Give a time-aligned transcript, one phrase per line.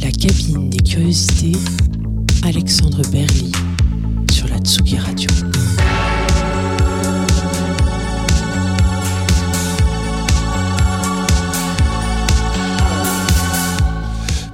[0.00, 1.58] La cabine des curiosités,
[2.44, 3.45] Alexandre Berly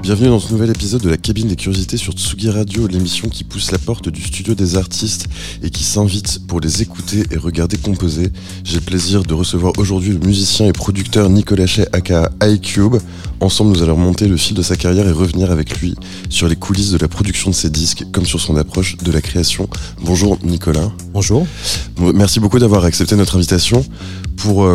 [0.03, 3.45] Bienvenue dans ce nouvel épisode de la cabine des curiosités sur Tsugi Radio, l'émission qui
[3.45, 5.29] pousse la porte du studio des artistes
[5.63, 8.33] et qui s'invite pour les écouter et regarder composer.
[8.65, 12.97] J'ai le plaisir de recevoir aujourd'hui le musicien et producteur Nicolas Chet aka iCube.
[13.39, 15.95] Ensemble, nous allons monter le fil de sa carrière et revenir avec lui
[16.29, 19.21] sur les coulisses de la production de ses disques comme sur son approche de la
[19.21, 19.69] création.
[20.01, 20.91] Bonjour Nicolas.
[21.13, 21.47] Bonjour.
[22.01, 23.85] Merci beaucoup d'avoir accepté notre invitation.
[24.37, 24.75] Pour euh,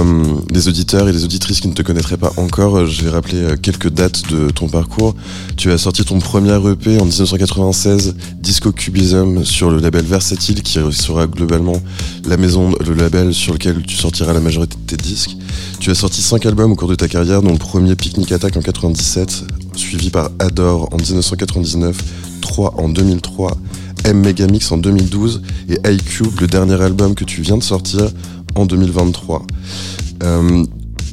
[0.50, 3.40] les auditeurs et les auditrices qui ne te connaîtraient pas encore, euh, je vais rappeler
[3.40, 5.14] euh, quelques dates de ton parcours.
[5.56, 10.80] Tu as sorti ton premier EP en 1996, Disco Cubism, sur le label Versatile, qui
[10.92, 11.82] sera globalement
[12.26, 15.36] la maison, le label sur lequel tu sortiras la majorité de tes disques.
[15.80, 18.58] Tu as sorti cinq albums au cours de ta carrière, dont le premier Picnic Attack
[18.58, 21.98] en 97, suivi par Adore en 1999,
[22.42, 23.58] 3 en 2003,
[24.06, 28.10] M Megamix en 2012 et iCube, le dernier album que tu viens de sortir
[28.56, 29.46] en 2023.
[30.24, 30.66] Euh,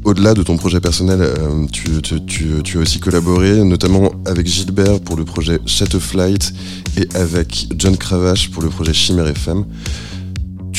[0.05, 5.25] au-delà de ton projet personnel, euh, tu, as aussi collaboré, notamment avec Gilbert pour le
[5.25, 6.53] projet Shadow Flight
[6.97, 9.65] et avec John Cravache pour le projet Chimère FM.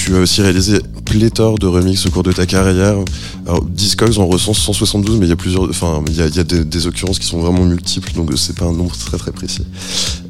[0.06, 2.95] Tu as aussi réalisé pléthore de remixes au cours de ta carrière.
[3.48, 6.86] Alors, Discogs en recense 172, mais il y a plusieurs, enfin, il y a, des,
[6.86, 9.66] occurrences qui sont vraiment multiples, donc c'est pas un nombre très très précis.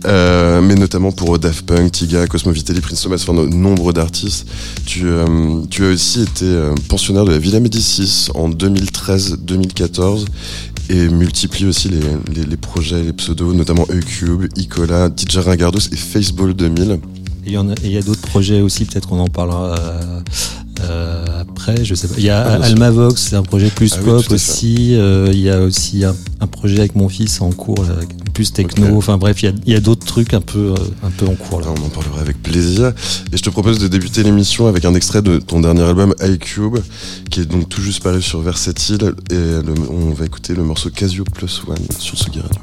[0.05, 4.47] Euh, mais notamment pour Daft Punk, Tiga, Cosmo Vitelli, Prince Thomas, enfin, nombre d'artistes.
[4.85, 10.23] Tu, euh, tu as aussi été euh, pensionnaire de la Villa Médicis en 2013-2014
[10.89, 16.97] et multiplie aussi les, projets, les pseudos, notamment E-Cube, Icola, DJ Ringardos et Faceball 2000.
[17.45, 20.19] Il y, en a, il y a d'autres projets aussi, peut-être qu'on en parlera euh,
[20.81, 22.15] euh, après, je sais pas.
[22.17, 24.95] Il y a ah, Almavox, c'est un projet plus ah, pop oui, aussi.
[24.95, 27.95] Euh, il y a aussi un, un, projet avec mon fils en cours, là,
[28.33, 28.87] plus techno.
[28.87, 28.95] Okay.
[28.95, 30.73] Enfin bref, il y a, d'autres trucs un peu,
[31.03, 31.67] un peu en cours là.
[31.69, 32.93] On en parlera avec plaisir.
[33.31, 36.77] Et je te propose de débuter l'émission avec un extrait de ton dernier album iCube,
[37.29, 39.13] qui est donc tout juste paru sur Versatile.
[39.29, 42.59] Et le, on va écouter le morceau Casio Plus One sur Sugi Radio.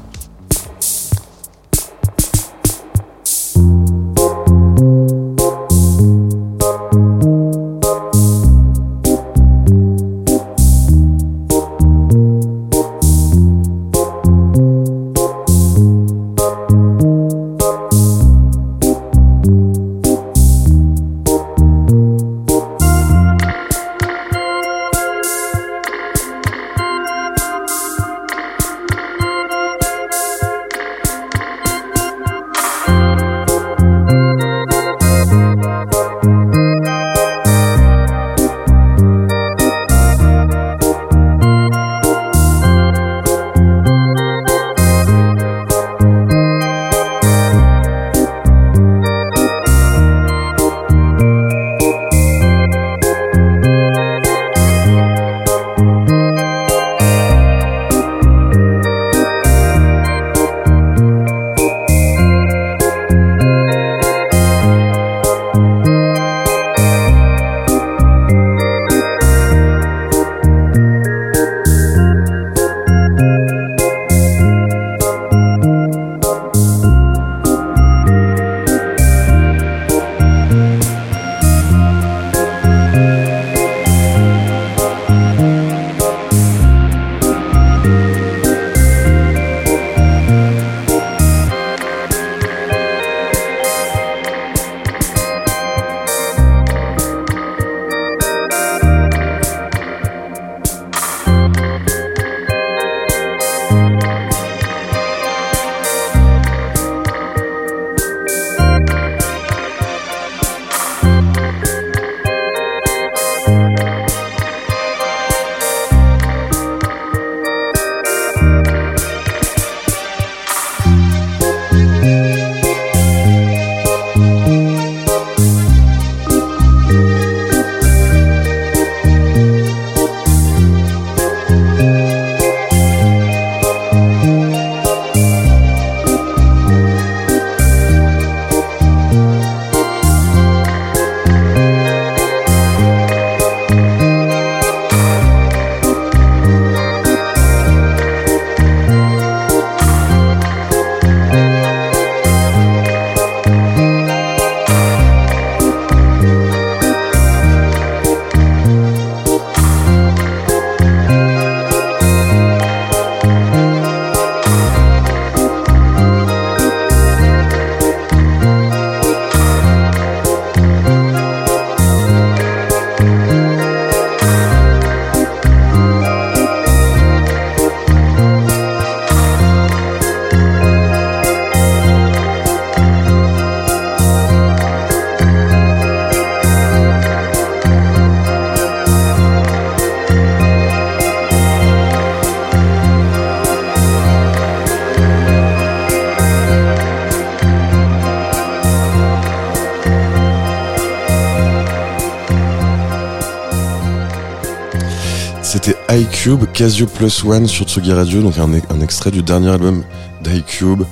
[205.95, 209.83] iCube, Casio Plus One sur Tsugi Radio, donc un, extrait du dernier album
[210.23, 210.83] d'iCube.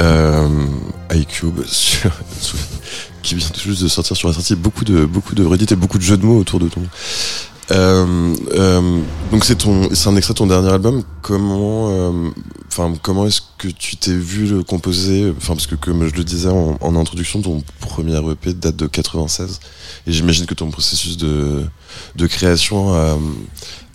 [0.00, 0.48] Euh,
[1.14, 1.60] iCube,
[3.22, 4.54] qui vient juste de sortir sur la sortie.
[4.54, 6.82] Beaucoup de, beaucoup de redites et beaucoup de jeux de mots autour de ton.
[7.70, 9.00] Euh, euh,
[9.30, 9.66] donc c'est
[10.06, 11.02] un extrait de ton dernier album.
[11.22, 12.12] Comment,
[13.00, 15.32] comment est-ce que tu t'es vu le composer?
[15.34, 19.60] Enfin, parce que comme je le disais en, introduction, ton premier EP date de 96,
[20.06, 21.64] et j'imagine que ton processus de,
[22.28, 22.92] création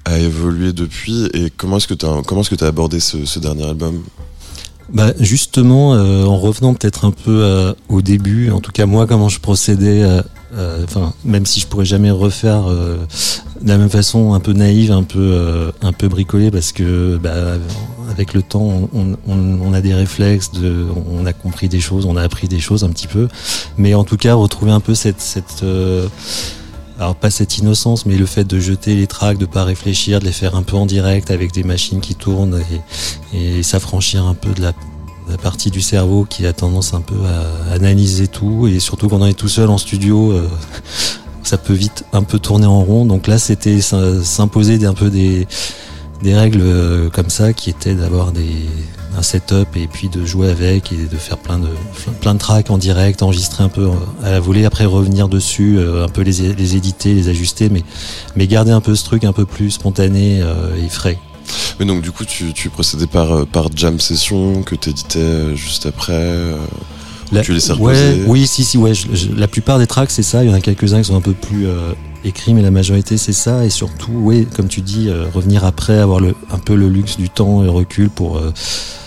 [0.07, 1.30] a évolué depuis.
[1.33, 4.01] Et comment est-ce que tu comment est-ce que as abordé ce, dernier album?
[4.94, 9.06] Bah justement, euh, en revenant peut-être un peu euh, au début, en tout cas moi
[9.06, 14.33] comment je procédais, euh, enfin même si je pourrais jamais refaire de la même façon,
[14.33, 17.57] un peu naïve, un peu un peu bricolé, parce que bah,
[18.10, 18.89] avec le temps
[19.27, 22.86] on, a des réflexes, de, on a compris des choses, on a appris des choses
[22.86, 23.27] un petit peu,
[23.77, 25.19] mais en tout cas retrouver un peu cette
[27.00, 30.26] alors pas cette innocence, mais le fait de jeter les tracks, de pas réfléchir, de
[30.26, 32.62] les faire un peu en direct avec des machines qui tournent
[33.34, 34.74] et, s'affranchir un peu de la,
[35.30, 39.22] la, partie du cerveau qui a tendance un peu à analyser tout et surtout quand
[39.22, 40.32] on est tout seul en studio.
[40.32, 40.48] Euh,
[41.44, 43.06] ça peut vite un peu tourner en rond.
[43.06, 45.48] Donc là, c'était s'imposer un peu des,
[46.22, 48.66] des règles euh, comme ça qui étaient d'avoir des,
[49.18, 51.69] un setup et puis de jouer avec et de faire plein de
[52.22, 53.88] plein de tracks en direct, enregistrer un peu
[54.24, 57.84] à la volée, après revenir dessus, euh, un peu les, les éditer, les ajuster, mais
[58.36, 61.18] mais garder un peu ce truc un peu plus spontané euh, et frais.
[61.80, 65.86] Mais donc du coup tu, tu procédais par par jam session que tu éditais juste
[65.86, 66.56] après.
[67.31, 68.94] La, tu les ouais, oui, si, si, ouais.
[68.94, 70.44] Je, je, la plupart des tracks, c'est ça.
[70.44, 71.92] Il y en a quelques-uns qui sont un peu plus euh,
[72.24, 73.66] écrits, mais la majorité, c'est ça.
[73.66, 77.18] Et surtout, oui, comme tu dis, euh, revenir après, avoir le, un peu le luxe
[77.18, 78.54] du temps et recul pour euh,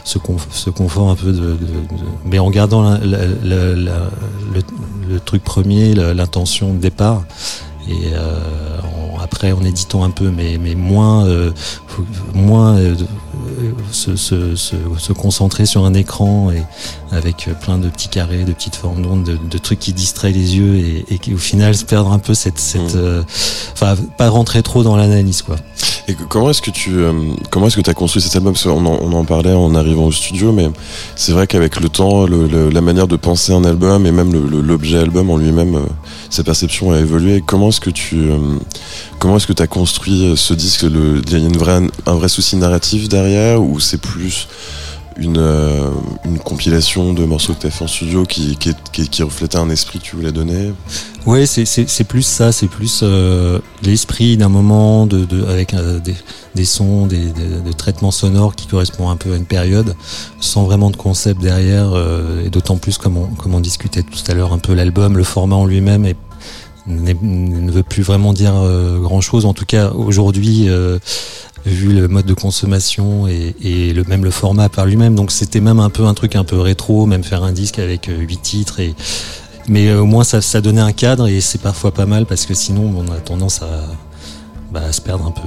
[0.04, 3.74] ce, conf ce confort un peu de, de, de, mais en gardant la, la, la,
[3.74, 4.62] le,
[5.08, 7.24] le, truc premier, l'intention de départ.
[7.88, 8.12] Et
[9.16, 11.26] en, après, en éditant un peu, mais, mais moins,
[12.34, 12.78] moins
[13.92, 16.62] se, se, se, se, concentrer sur un écran et
[17.12, 20.56] avec plein de petits carrés, de petites formes d'ondes, de, de, trucs qui distraient les
[20.56, 22.98] yeux et, et qui au final se perdre un peu cette, cette, mmh.
[22.98, 23.22] euh,
[23.72, 25.56] enfin pas rentrer trop dans l'analyse quoi.
[26.08, 27.12] Et comment est-ce que tu euh,
[27.50, 28.54] comment est-ce que tu as construit cet album?
[28.54, 30.68] Parce on, en, on en parlait en arrivant au studio, mais
[31.14, 34.32] c'est vrai qu'avec le temps, le, le, la manière de penser un album et même
[34.32, 35.86] l'objet album en lui-même, euh,
[36.28, 37.42] sa perception a évolué.
[37.46, 38.28] Comment est-ce que tu
[39.18, 42.28] comment est-ce que tu as construit ce disque Il y a une vraie, un vrai
[42.28, 43.29] souci narratif derrière?
[43.58, 44.48] Ou c'est plus
[45.20, 45.90] une, euh,
[46.24, 48.56] une compilation de morceaux que tu as fait en studio qui,
[49.22, 50.72] reflétait un esprit que tu voulais donner?
[51.26, 55.06] Oui, c'est plus ça, c'est plus euh, l'esprit d'un moment
[55.48, 56.00] avec euh,
[56.54, 57.32] des, sons, des,
[57.76, 59.94] traitements sonores qui correspondent un peu à une période,
[60.40, 61.92] sans vraiment de concept derrière,
[62.44, 65.66] et d'autant plus comme on, discutait tout à l'heure, un peu l'album, le format en
[65.66, 66.10] lui-même
[66.86, 68.54] ne veut plus vraiment dire
[69.00, 69.44] grand chose.
[69.44, 70.68] En tout cas, aujourd'hui,
[71.66, 75.14] vu le mode de consommation et, le même le format par lui-même.
[75.14, 78.08] Donc c'était même un peu un truc un peu rétro, même faire un disque avec
[78.08, 78.94] euh, huit titres et
[79.68, 82.92] mais au moins ça, donnait un cadre et c'est parfois pas mal parce que sinon
[82.96, 83.86] on a tendance à,
[84.72, 85.42] bah, se perdre un peu.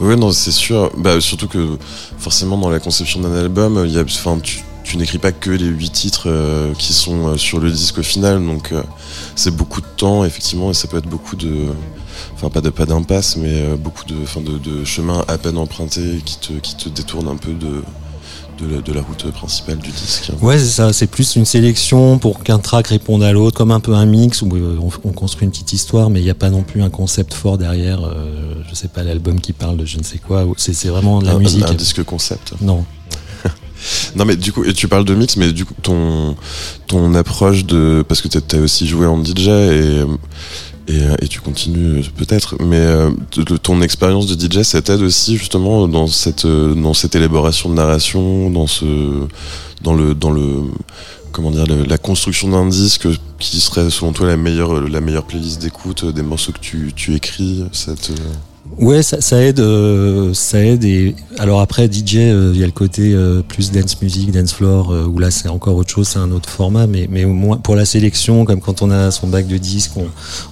[0.00, 0.90] Oui, non, c'est sûr.
[0.96, 1.78] Bah, surtout que
[2.18, 3.86] forcément dans la conception d'un album,
[4.84, 8.02] tu, n'écris pas que les huit titres euh, qui sont euh, sur le disque au
[8.02, 8.82] final, donc euh,
[9.34, 11.66] c'est beaucoup de temps effectivement et ça peut être beaucoup de,
[12.34, 16.20] enfin pas de pas d'impasse, mais beaucoup de, enfin de, de chemins à peine empruntés
[16.24, 17.82] qui te qui te détournent un peu de
[18.58, 20.30] de la, de la, route principale du disque.
[20.40, 20.92] Ouais, c'est ça.
[20.92, 24.42] C'est plus une sélection pour qu'un track réponde à l'autre, comme un peu un mix
[24.42, 26.90] où on, on construit une petite histoire, mais il n'y a pas non plus un
[26.90, 28.04] concept fort derrière.
[28.04, 30.46] Euh, je sais pas l'album qui parle de je ne sais quoi.
[30.56, 31.64] C'est vraiment de la un, musique.
[31.64, 32.54] Un, un disque concept.
[32.60, 32.84] Non.
[34.16, 36.36] non mais du coup, et tu parles de mix, mais du coup ton
[36.86, 40.04] ton approche de parce que tu as aussi joué en DJ et
[40.88, 43.10] et, et tu continues peut-être, mais euh,
[43.62, 48.50] ton expérience de DJ, ça t'aide aussi justement dans cette dans cette élaboration de narration,
[48.50, 49.26] dans ce
[49.82, 50.62] dans le dans le
[51.32, 55.60] comment dire la construction d'un disque qui serait selon toi la meilleure la meilleure playlist
[55.60, 58.12] d'écoute des morceaux que tu tu écris cette
[58.78, 60.84] Ouais, ça, ça aide, euh, ça aide.
[60.84, 64.52] Et alors après DJ, il euh, y a le côté euh, plus dance music, dance
[64.52, 66.86] floor, où là c'est encore autre chose, c'est un autre format.
[66.86, 69.92] Mais mais au moins pour la sélection, comme quand on a son bac de disques,
[69.96, 70.08] on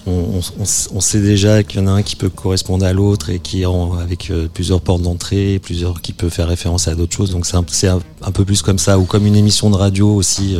[0.06, 3.40] on, on, sait déjà qu'il y en a un qui peut correspondre à l'autre et
[3.40, 7.30] qui en, avec plusieurs portes d'entrée, plusieurs qui peut faire référence à d'autres choses.
[7.30, 7.56] Donc c'est
[7.88, 10.56] un, un, peu plus comme ça, ou comme une émission de radio aussi.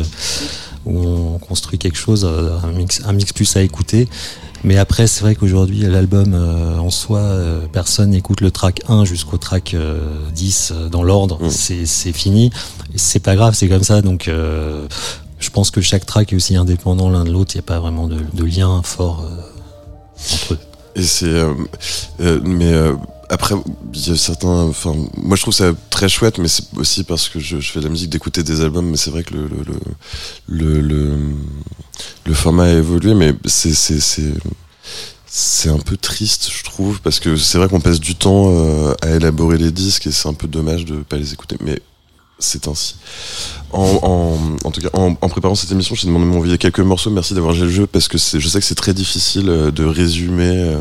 [0.85, 4.07] où on construit quelque chose, un mix plus à écouter.
[4.65, 9.05] Mais après, c'est vrai qu'aujourd'hui, l'album euh, en soi, euh, personne n'écoute le track 1
[9.05, 9.99] jusqu'au track euh,
[10.33, 11.37] 10 dans l'ordre.
[11.39, 11.85] Mmh.
[11.85, 12.49] C'est fini.
[12.95, 14.01] C'est pas grave, c'est comme ça.
[14.01, 14.87] Donc, euh,
[15.37, 17.51] je pense que chaque track est aussi indépendant l'un de l'autre.
[17.53, 19.23] Il n'y a pas vraiment de, de lien fort
[20.33, 20.59] entre eux.
[20.95, 21.43] Et c'est,
[22.19, 22.73] mais
[23.29, 23.55] après,
[23.93, 24.63] il y a certains.
[24.63, 27.85] Enfin, moi, je trouve ça très chouette, mais c'est aussi parce que je, fais de
[27.85, 28.89] la musique d'écouter des albums.
[28.89, 29.47] Mais c'est vrai que le
[30.47, 31.17] le, le,
[32.25, 33.99] le, format a évolué, mais c'est c'est
[35.25, 38.93] c'est un peu triste, je trouve, parce que c'est vrai qu'on passe du temps euh,
[39.01, 41.57] à élaborer les disques et c'est un peu dommage de pas les écouter.
[41.59, 41.81] Mais
[42.39, 42.95] c'est ainsi.
[43.71, 47.09] En, en, tout cas, en, préparant cette émission, j'ai demandé de m'envoyer quelques morceaux.
[47.09, 49.83] Merci d'avoir joué le jeu parce que je sais que c'est très difficile euh, de
[49.83, 50.63] résumer.
[50.63, 50.79] Euh.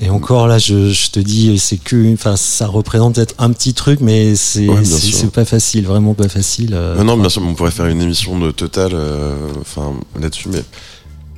[0.00, 3.74] Et encore là, je, je te dis, c'est que, enfin, ça représente peut-être un petit
[3.74, 4.66] truc, mais c'est
[5.32, 6.74] pas facile, vraiment pas facile.
[6.74, 6.96] Euh.
[6.96, 8.92] non, non, bien sûr, on pourrait faire une émission de total,
[9.60, 10.62] enfin, là-dessus, mais.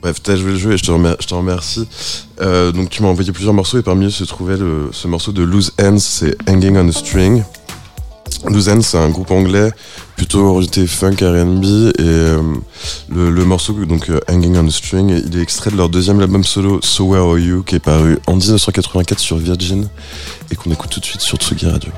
[0.00, 1.18] Bref, t'as joué le jeu et je te, remercie.
[1.23, 1.85] Je te remercie.
[2.73, 5.42] donc tu m'as envoyé plusieurs morceaux et parmi eux se trouvait le, ce morceau de
[5.42, 7.42] Loose Ends, c'est Hanging on a String.
[8.45, 9.71] Ends, c'est un groupe anglais
[10.16, 12.42] plutôt orienté funk R&B et euh,
[13.11, 16.45] le, morceau donc euh, Hanging on a String, il est extrait de leur deuxième album
[16.45, 19.88] solo So Where Are You qui est paru en 1984 sur Virgin
[20.50, 21.90] et qu'on écoute tout de suite sur Tsugi Radio.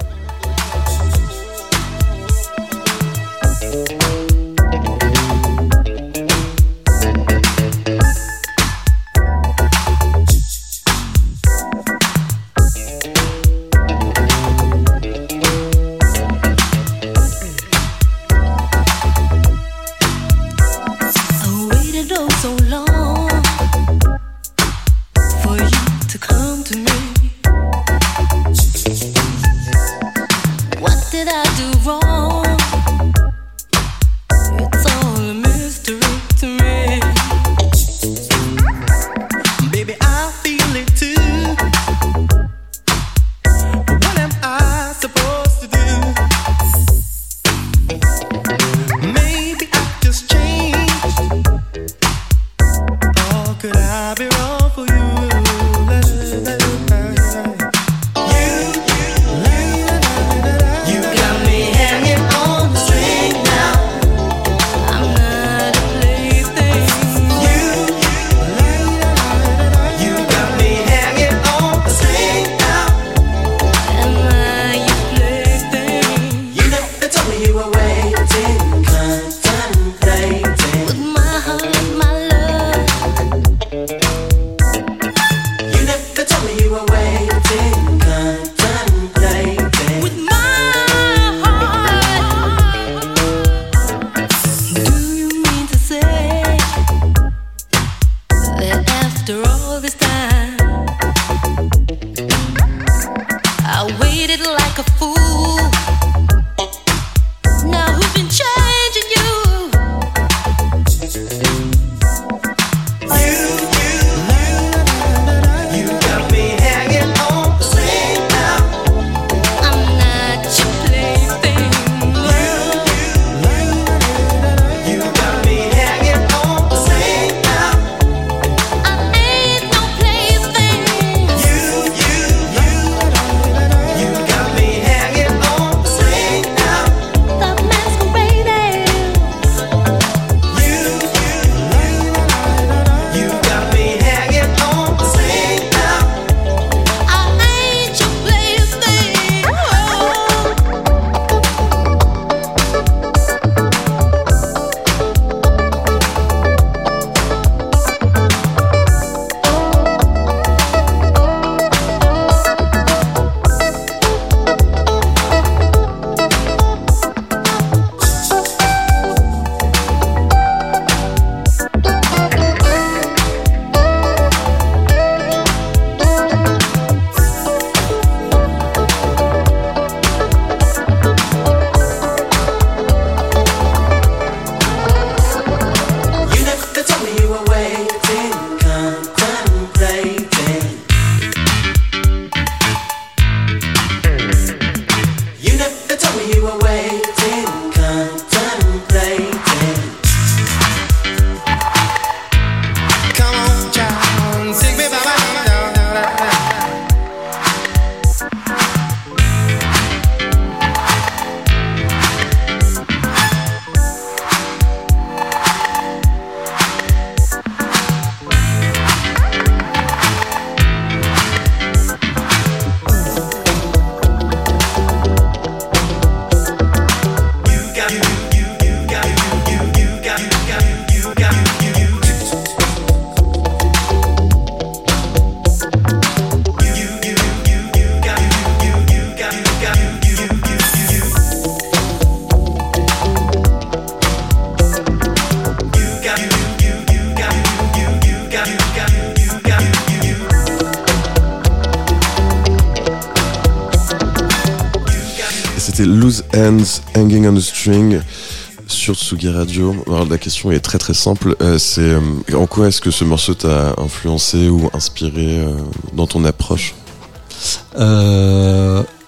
[260.30, 261.34] Question est très très simple.
[261.42, 262.00] Euh, c'est euh,
[262.34, 265.56] en quoi est-ce que ce morceau t'a influencé ou inspiré euh,
[265.92, 266.75] dans ton approche?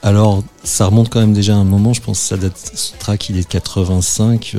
[0.04, 2.90] Alors, ça remonte quand même déjà à un moment, je pense que ça date, ce
[2.98, 4.56] track il est de 85,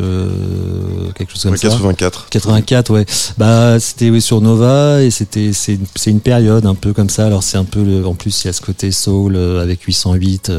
[1.15, 2.27] quelque chose comme 84.
[2.29, 3.05] 84, ouais.
[3.37, 7.25] Bah, c'était sur Nova et c'était, c'est une, une, période un peu comme ça.
[7.25, 10.49] Alors, c'est un peu, le, en plus, il y a ce côté soul avec 808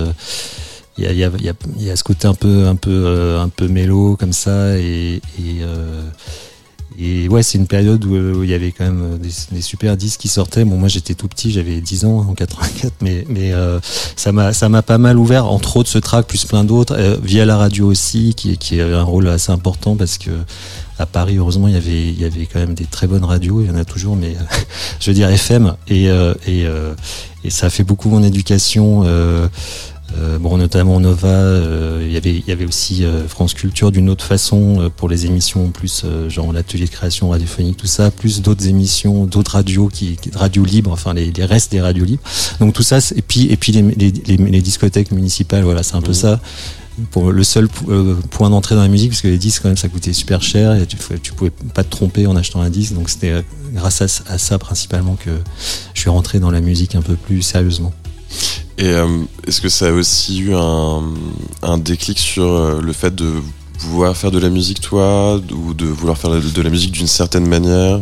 [0.97, 1.31] il y a, y, a,
[1.79, 5.21] y a, ce côté un peu un peu euh, un peu mélo comme ça et
[5.39, 5.94] et, euh,
[6.99, 10.21] et ouais c'est une période où, il y avait quand même des, des, super disques
[10.21, 10.65] qui sortaient.
[10.65, 13.81] Bon moi j'étais tout petit j'avais 10 ans en 84 mais mais euh,
[14.17, 17.57] ça m'a pas mal ouvert entre autres ce track plus plein d'autres euh, via la
[17.57, 20.31] radio aussi qui qui avait un rôle assez important parce que
[20.99, 23.77] à Paris heureusement il y avait quand même des très bonnes radios il y en
[23.77, 24.37] a toujours mais
[25.01, 26.09] je veux dire FM et
[27.51, 29.49] ça a fait beaucoup mon éducation euh,
[30.17, 34.25] euh, bon, notamment Nova, euh, y il y avait aussi euh, France Culture d'une autre
[34.25, 39.27] façon pour les émissions, plus genre l'atelier de création radiophonique, tout ça, plus d'autres émissions,
[39.27, 42.23] d'autres radios qui, radios libres, enfin les, les, restes des radios libres.
[42.61, 46.03] Donc tout ça, et puis et puis les, les, les discothèques municipales, voilà, c'est un
[46.03, 46.15] peu mmh.
[46.15, 46.41] ça
[47.11, 49.89] pour le seul point d'entrée dans la musique parce que les disques quand même ça
[49.89, 53.11] coûtait super cher et tu, tu pouvais pas te tromper en achetant un disque donc
[53.11, 55.31] c'était grâce à, à, ça principalement que
[55.93, 57.93] je suis rentré dans la musique un peu plus sérieusement.
[58.79, 59.07] Et euh,
[59.47, 63.33] est-ce que ça a aussi eu un, déclic sur euh, le fait de
[63.79, 67.47] vouloir faire de la musique toi ou de vouloir faire de la musique d'une certaine
[67.47, 68.01] manière?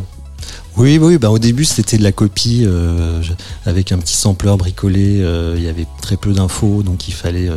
[0.76, 3.22] Oui, oui, bah au début c'était de la copie euh,
[3.66, 5.22] avec un petit sampleur bricolé.
[5.56, 7.50] Il y avait très peu d'infos, donc il fallait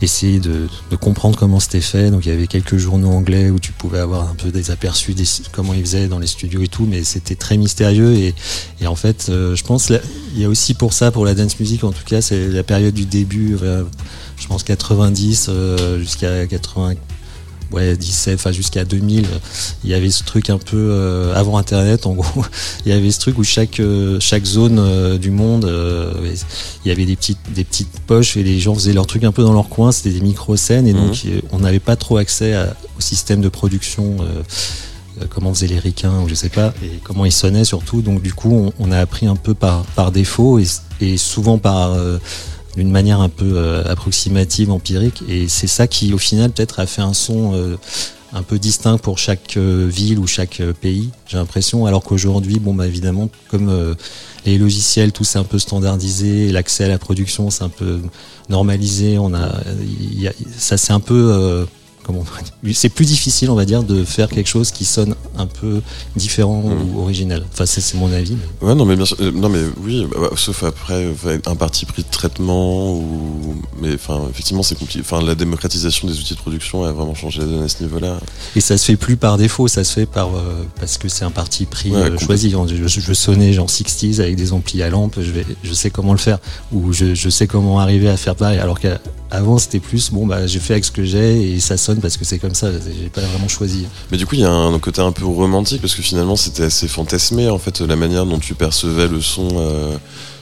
[0.00, 0.68] essayer de,
[1.00, 2.10] comprendre comment c'était fait.
[2.10, 5.14] Donc il y avait quelques journaux anglais où tu pouvais avoir un peu des aperçus
[5.14, 8.14] de comment ils faisaient dans les studios et tout, mais c'était très mystérieux.
[8.14, 8.34] Et,
[8.86, 9.90] en fait, euh, je pense
[10.34, 12.62] il y a aussi pour ça, pour la dance music en tout cas, c'est la
[12.62, 13.56] période du début,
[14.36, 16.94] je pense 90 euh, jusqu'à 80
[17.72, 19.26] ouais 17 enfin jusqu'à 2000
[19.84, 22.44] il y avait ce truc un peu euh, avant internet en gros.
[22.86, 25.70] Il y avait ce truc où chaque euh, chaque zone euh, du monde
[26.84, 29.32] il y avait des petites des petites poches et les gens faisaient leur truc un
[29.32, 29.92] peu dans leur coin.
[29.92, 31.42] C'était des micro scènes et donc mhm.
[31.52, 32.54] on n'avait pas trop accès
[32.96, 34.16] au système de production
[35.30, 38.02] comment faisaient les ricains je sais pas et comment ils sonnaient surtout.
[38.02, 40.66] Donc du coup on, on a appris un peu par par défaut et,
[41.00, 41.96] et souvent par
[42.76, 45.22] d'une manière un peu euh, approximative, empirique.
[45.28, 47.76] Et c'est ça qui, au final, peut-être a fait un son euh,
[48.32, 51.86] un peu distinct pour chaque euh, ville ou chaque pays, j'ai l'impression.
[51.86, 53.96] Alors qu'aujourd'hui, bon, bah, évidemment, comme
[54.44, 58.00] les logiciels, tout c'est un peu standardisé, l'accès à la production, c'est un peu
[58.48, 59.18] normalisé.
[59.18, 59.52] On a,
[60.56, 61.66] ça c'est un peu
[62.72, 65.80] c'est plus difficile, on va dire, de faire quelque chose qui sonne un peu
[66.16, 66.94] différent mmh.
[66.94, 67.44] ou original.
[67.52, 68.36] Enfin, c'est mon avis.
[68.60, 71.06] Ouais, non, mais bien sûr, euh, non, mais oui, bah, bah, sauf après
[71.46, 75.00] un parti pris de traitement ou, mais enfin, effectivement, c'est compliqué.
[75.00, 78.18] Enfin, la démocratisation des outils de production a vraiment changé la donne à ce niveau-là.
[78.56, 81.24] Et ça se fait plus par défaut, ça se fait par euh, parce que c'est
[81.24, 82.50] un parti pris euh, choisi.
[82.50, 86.12] Je, je, sonnais genre 60s avec des amplis à lampe, je vais, je sais comment
[86.12, 86.38] le faire,
[86.72, 88.58] ou je, je sais comment arriver à faire pareil.
[88.58, 91.97] Alors qu'avant, c'était plus bon, bah, j'ai fait avec ce que j'ai et ça sonne
[92.00, 93.86] parce que c'est comme ça, j'ai pas vraiment choisi.
[94.10, 96.64] Mais du coup, il y a un côté un peu romantique parce que finalement, c'était
[96.64, 99.48] assez fantasmé en fait, la manière dont tu percevais le son.
[99.54, 99.96] Euh,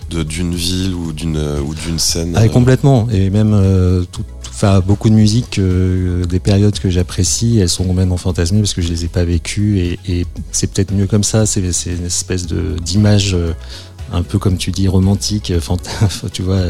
[0.09, 4.25] d'une ville ou d'une ou d'une scène ah, complètement et même euh, tout,
[4.87, 8.89] beaucoup de musique euh, des périodes que j'apprécie elles sont complètement fantasmées parce que je
[8.89, 12.77] les ai pas vécues et, et c'est peut-être mieux comme ça c'est une espèce de
[12.85, 13.37] d'image
[14.13, 15.53] un peu comme tu dis romantique
[16.33, 16.63] tu vois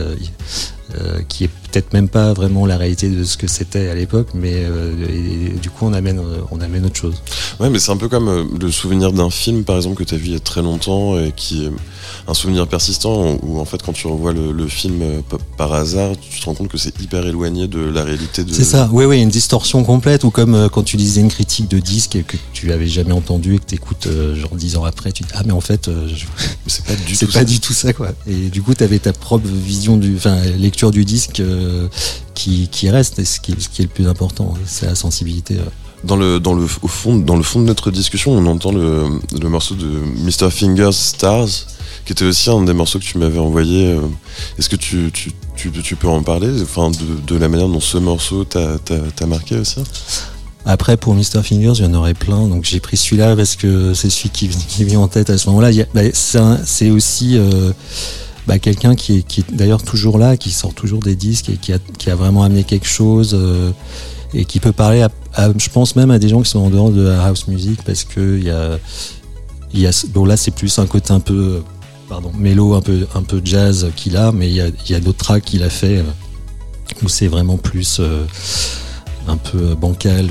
[0.94, 4.28] euh, qui est peut-être même pas vraiment la réalité de ce que c'était à l'époque,
[4.32, 4.94] mais euh,
[5.60, 7.16] du coup on amène, euh, on amène autre chose.
[7.60, 10.18] Ouais, mais c'est un peu comme le souvenir d'un film par exemple que tu as
[10.18, 11.68] vu il y a très longtemps et qui
[12.28, 15.20] un souvenir persistant où en fait quand tu revois le, film euh,
[15.56, 18.52] par hasard, tu te rends compte que c'est hyper éloigné de la réalité de.
[18.52, 21.68] C'est ça, oui, oui, une distorsion complète ou comme euh, quand tu lisais une critique
[21.70, 24.84] de disque que tu avais jamais entendu et que tu écoutes euh, genre dix ans
[24.84, 25.88] après, tu te dis ah mais en fait,
[26.66, 27.26] c'est pas du tout.
[27.32, 28.08] pas du tout ça quoi.
[28.26, 31.40] Et du coup, tu avais ta propre vision du, enfin lecture du disque
[32.34, 35.56] qui, qui reste, et ce qui, ce qui est le plus important, c'est la sensibilité.
[36.04, 39.20] Dans le, dans, le, au fond, dans le fond de notre discussion, on entend le,
[39.40, 40.50] le morceau de Mr.
[40.50, 41.66] Fingers Stars
[42.06, 43.88] qui était aussi un des morceaux que tu m'avais envoyé.
[43.88, 44.00] Euh,
[44.58, 46.62] est-ce que tu, tu, tu, tu, peux en parler?
[46.62, 48.78] Enfin, de, de, la manière dont ce morceau t'a
[49.26, 49.80] marqué aussi?
[50.64, 51.42] Après, pour Mr.
[51.42, 52.46] Fingers, il y en aurait plein.
[52.46, 55.48] Donc j'ai pris celui-là parce que c'est celui qui, qui vient en tête à ce
[55.48, 55.70] moment-là.
[55.94, 57.72] Bah, c'est aussi euh,
[58.46, 61.72] bah, quelqu'un qui est, qui d'ailleurs toujours là, qui sort toujours des disques et qui
[61.72, 63.70] a, qui a vraiment amené quelque chose euh,
[64.34, 65.02] et qui peut parler,
[65.34, 67.80] à, je pense même à des gens qui sont en dehors de la house music
[67.84, 68.78] parce que y a,
[69.74, 71.62] y a, bon là c'est plus un côté un peu
[72.08, 75.00] pardon, mélo, un peu, un peu jazz qu'il a, mais il y a, y a
[75.00, 75.98] d'autres tracks qu'il a fait.
[75.98, 76.02] Euh,
[77.02, 78.00] où c'est vraiment plus
[79.26, 80.30] un peu bancal.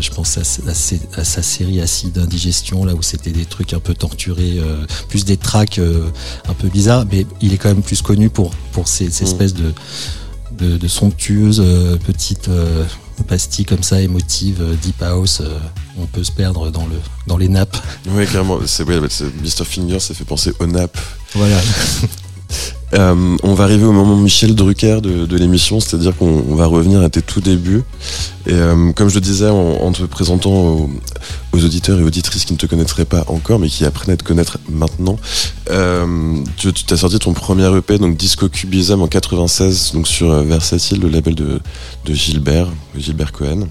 [0.00, 4.60] je pense à, sa série Acide Indigestion, là où c'était des trucs un peu torturés,
[5.08, 5.80] plus des tracks
[6.48, 9.22] un peu bizarres, mais il est quand même plus connu pour, pour ces, mm.
[9.24, 9.72] espèces de,
[10.58, 11.62] de, somptueuses
[12.06, 12.50] petites
[13.26, 15.42] pastilles comme ça, émotives, deep house.
[15.98, 16.96] on peut se perdre dans, le,
[17.26, 17.76] dans les nappes.
[18.08, 18.58] Oui, clairement.
[18.66, 19.64] C'est, Mr.
[19.64, 20.98] Finger, ça fait penser aux nappes.
[21.34, 21.60] Voilà.
[22.94, 27.10] Euh, on va arriver au moment Michel Drucker de, l'émission, c'est-à-dire qu'on va revenir à
[27.10, 27.82] tes tout débuts.
[28.46, 30.90] Et euh, comme je le disais en, te présentant aux,
[31.52, 34.58] auditeurs et auditrices qui ne te connaîtraient pas encore, mais qui apprennent à te connaître
[34.68, 35.18] maintenant,
[35.70, 41.00] euh, tu, as sorti ton premier EP, donc Disco Cubism en 96, donc sur Versatile,
[41.00, 41.60] le label de,
[42.04, 43.68] de Gilbert, Gilbert Cohen.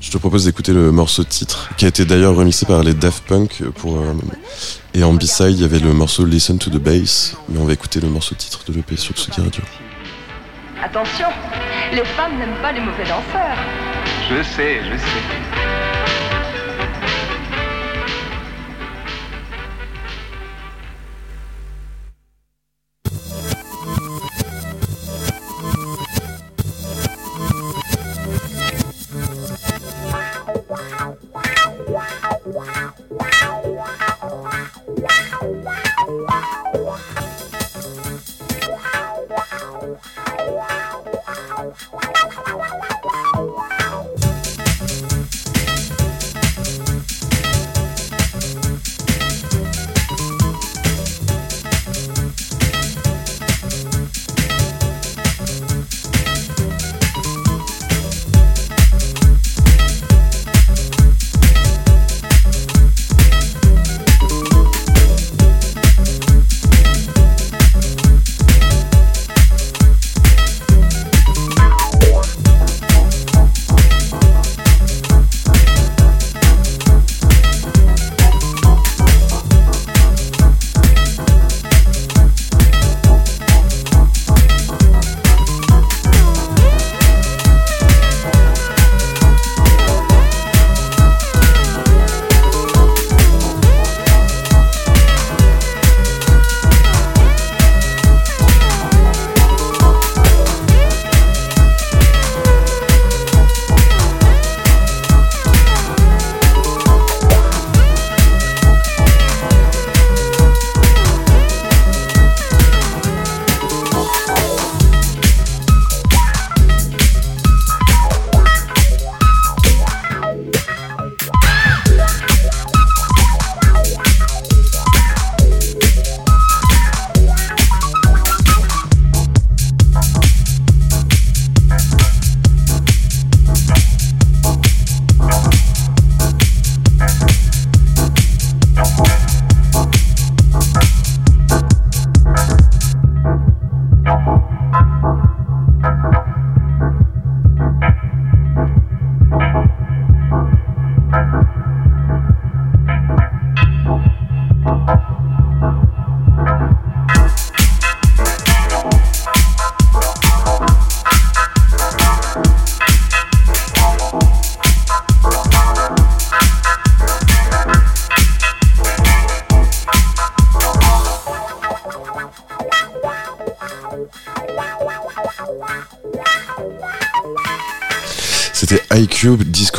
[0.00, 3.22] Je te propose d'écouter le morceau titre, qui a été d'ailleurs remixé par les Daft
[3.26, 3.98] Punk pour.
[3.98, 4.14] Euh,
[4.94, 7.74] et en B-side, il y avait le morceau Listen to the Bass, mais on va
[7.74, 9.62] écouter le morceau titre de l'EP sur Tsugi Radio.
[10.82, 11.26] Attention,
[11.92, 13.58] les femmes n'aiment pas les mauvais danseurs.
[14.30, 15.99] Je sais, je sais.
[32.60, 33.00] Wow.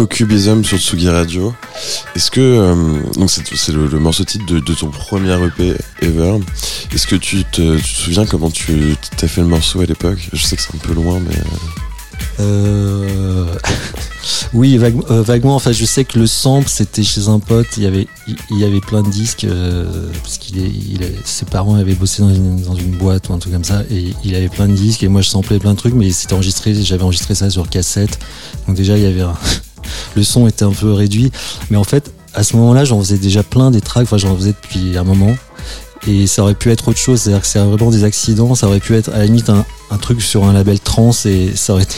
[0.06, 1.54] Cubism sur Tsugi Radio.
[2.16, 6.40] Est-ce que euh, donc c'est le, morceau titre de, ton premier EP ever.
[6.94, 10.30] Est-ce que tu te, souviens comment tu t'as fait le morceau à l'époque?
[10.34, 11.36] Je sais que c'est un peu loin, mais
[12.40, 13.46] euh,
[14.54, 15.56] oui, euh, vaguement.
[15.56, 17.68] Enfin, je sais que le sample c'était chez un pote.
[17.78, 18.08] Il y avait
[18.50, 19.46] il y avait plein de disques
[20.24, 23.64] parce qu'il ses parents avaient bossé dans une, dans une boîte ou un truc comme
[23.64, 26.12] ça et il avait plein de disques et moi je samplais plein de trucs mais
[26.12, 28.20] c'était enregistré j'avais enregistré ça sur cassette
[28.68, 29.34] donc déjà il y avait un,
[30.16, 31.32] le son était un peu réduit.
[31.70, 34.54] Mais en fait, à ce moment-là, j'en faisais déjà plein des tracks, enfin j'en faisais
[34.62, 35.36] depuis un moment.
[36.08, 38.80] Et ça aurait pu être autre chose, c'est-à-dire que c'est vraiment des accidents, ça aurait
[38.80, 39.66] pu être à la limite un,
[39.98, 41.98] truc sur un label trans et ça aurait été,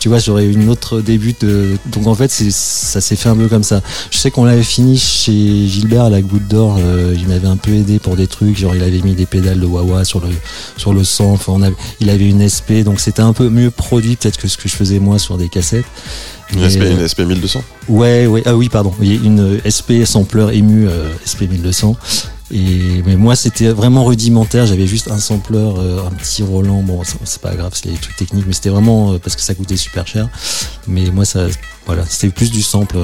[0.00, 1.76] tu vois, j'aurais eu une autre début de.
[1.86, 3.80] Donc en fait, ça s'est fait un peu comme ça.
[4.10, 6.78] Je sais qu'on l'avait fini chez Gilbert à la Goutte d'Or.
[6.78, 9.60] Euh, il m'avait un peu aidé pour des trucs, genre il avait mis des pédales
[9.60, 10.28] de Wawa sur le
[10.76, 11.24] sur le son.
[11.24, 14.48] Enfin, on avait, il avait une SP, donc c'était un peu mieux produit peut-être que
[14.48, 15.84] ce que je faisais moi sur des cassettes.
[16.52, 18.92] Une, SP, une SP 1200 Ouais, ouais, ah oui, pardon.
[19.00, 21.96] Une SP sampleur ému euh, SP 1200.
[22.52, 24.66] Et, mais moi, c'était vraiment rudimentaire.
[24.66, 26.82] J'avais juste un sampleur, euh, un petit Roland.
[26.82, 29.54] Bon, c'est pas grave, c'est des trucs techniques, mais c'était vraiment euh, parce que ça
[29.54, 30.28] coûtait super cher.
[30.86, 31.46] Mais moi, ça,
[31.86, 32.96] voilà, c'était plus du sample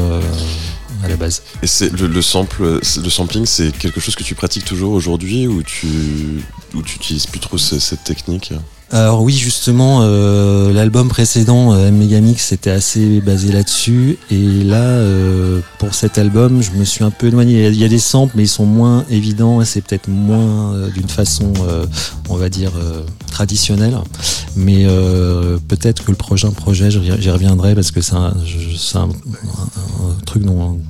[1.02, 1.42] à la base.
[1.62, 5.46] Et c'est le, le, sample, le sampling, c'est quelque chose que tu pratiques toujours aujourd'hui
[5.46, 6.42] ou tu,
[6.74, 8.52] ou tu utilises plus trop cette technique?
[8.92, 14.18] Alors oui, justement, euh, l'album précédent, euh, Megamix, c'était assez basé là-dessus.
[14.32, 17.68] Et là, euh, pour cet album, je me suis un peu éloigné.
[17.68, 19.64] Il y a des samples, mais ils sont moins évidents.
[19.64, 21.52] C'est peut-être moins d'une façon,
[22.28, 22.72] on va dire,
[23.30, 23.96] traditionnelle.
[24.56, 24.86] Mais
[25.68, 28.34] peut-être que le prochain projet, j'y reviendrai parce que c'est un,
[28.94, 29.08] un,
[30.26, 30.80] truc dont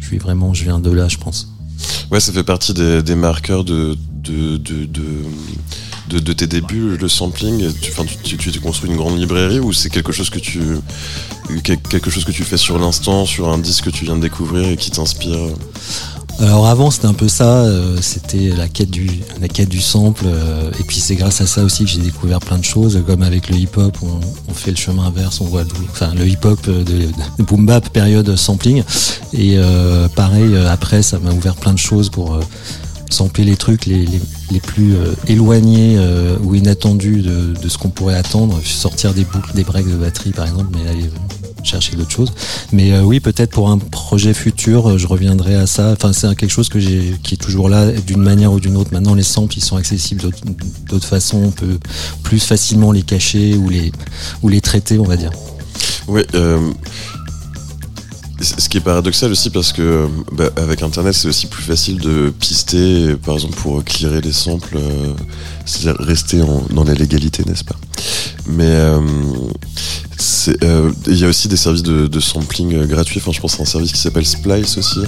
[0.00, 1.53] je suis vraiment, je viens de là, je pense.
[2.10, 3.96] Ouais, ça fait partie des, marqueurs de,
[6.32, 7.72] tes débuts, le sampling.
[7.80, 10.60] Tu, tu, tu, tu, construis une grande librairie ou c'est quelque chose que tu
[12.44, 15.54] fais sur l'instant, sur un disque que tu viens de découvrir et qui t'inspire?
[16.40, 20.98] Alors avant c'était un peu ça, euh, c'était la quête du sample euh, et puis
[20.98, 23.76] c'est grâce à ça aussi que j'ai découvert plein de choses comme avec le hip
[23.76, 27.88] hop on, fait le chemin inverse, on voit le hip hop de, de, boom bap
[27.90, 28.82] période sampling
[29.32, 32.38] et euh, pareil après ça m'a ouvert plein de choses pour
[33.10, 34.06] sampler les trucs les,
[34.60, 34.94] plus
[35.28, 35.98] éloignés
[36.42, 40.46] ou inattendus de, ce qu'on pourrait attendre, sortir des boucles, des breaks de batterie par
[40.46, 41.08] exemple, mais
[41.66, 42.32] chercher d'autres choses.
[42.72, 45.92] Mais euh, oui, peut-être pour un projet futur, je reviendrai à ça.
[45.92, 48.90] Enfin, c'est quelque chose que j'ai, qui est toujours là d'une manière ou d'une autre.
[48.92, 50.22] Maintenant, les samples, ils sont accessibles
[50.88, 51.42] d'autres façons.
[51.44, 51.78] On peut
[52.22, 53.92] plus facilement les cacher ou les,
[54.42, 55.30] ou les traiter, on va dire.
[56.06, 56.22] Oui,
[58.44, 62.30] ce qui est paradoxal aussi parce que bah, avec internet c'est aussi plus facile de
[62.30, 65.12] pister par exemple pour clearer les samples euh,
[65.64, 67.76] c'est-à-dire rester dans la légalité n'est-ce pas?
[68.46, 69.00] Mais euh,
[70.62, 73.20] euh, il y a aussi des services de, de sampling gratuits.
[73.20, 75.00] Enfin je pense à un service qui s'appelle Splice aussi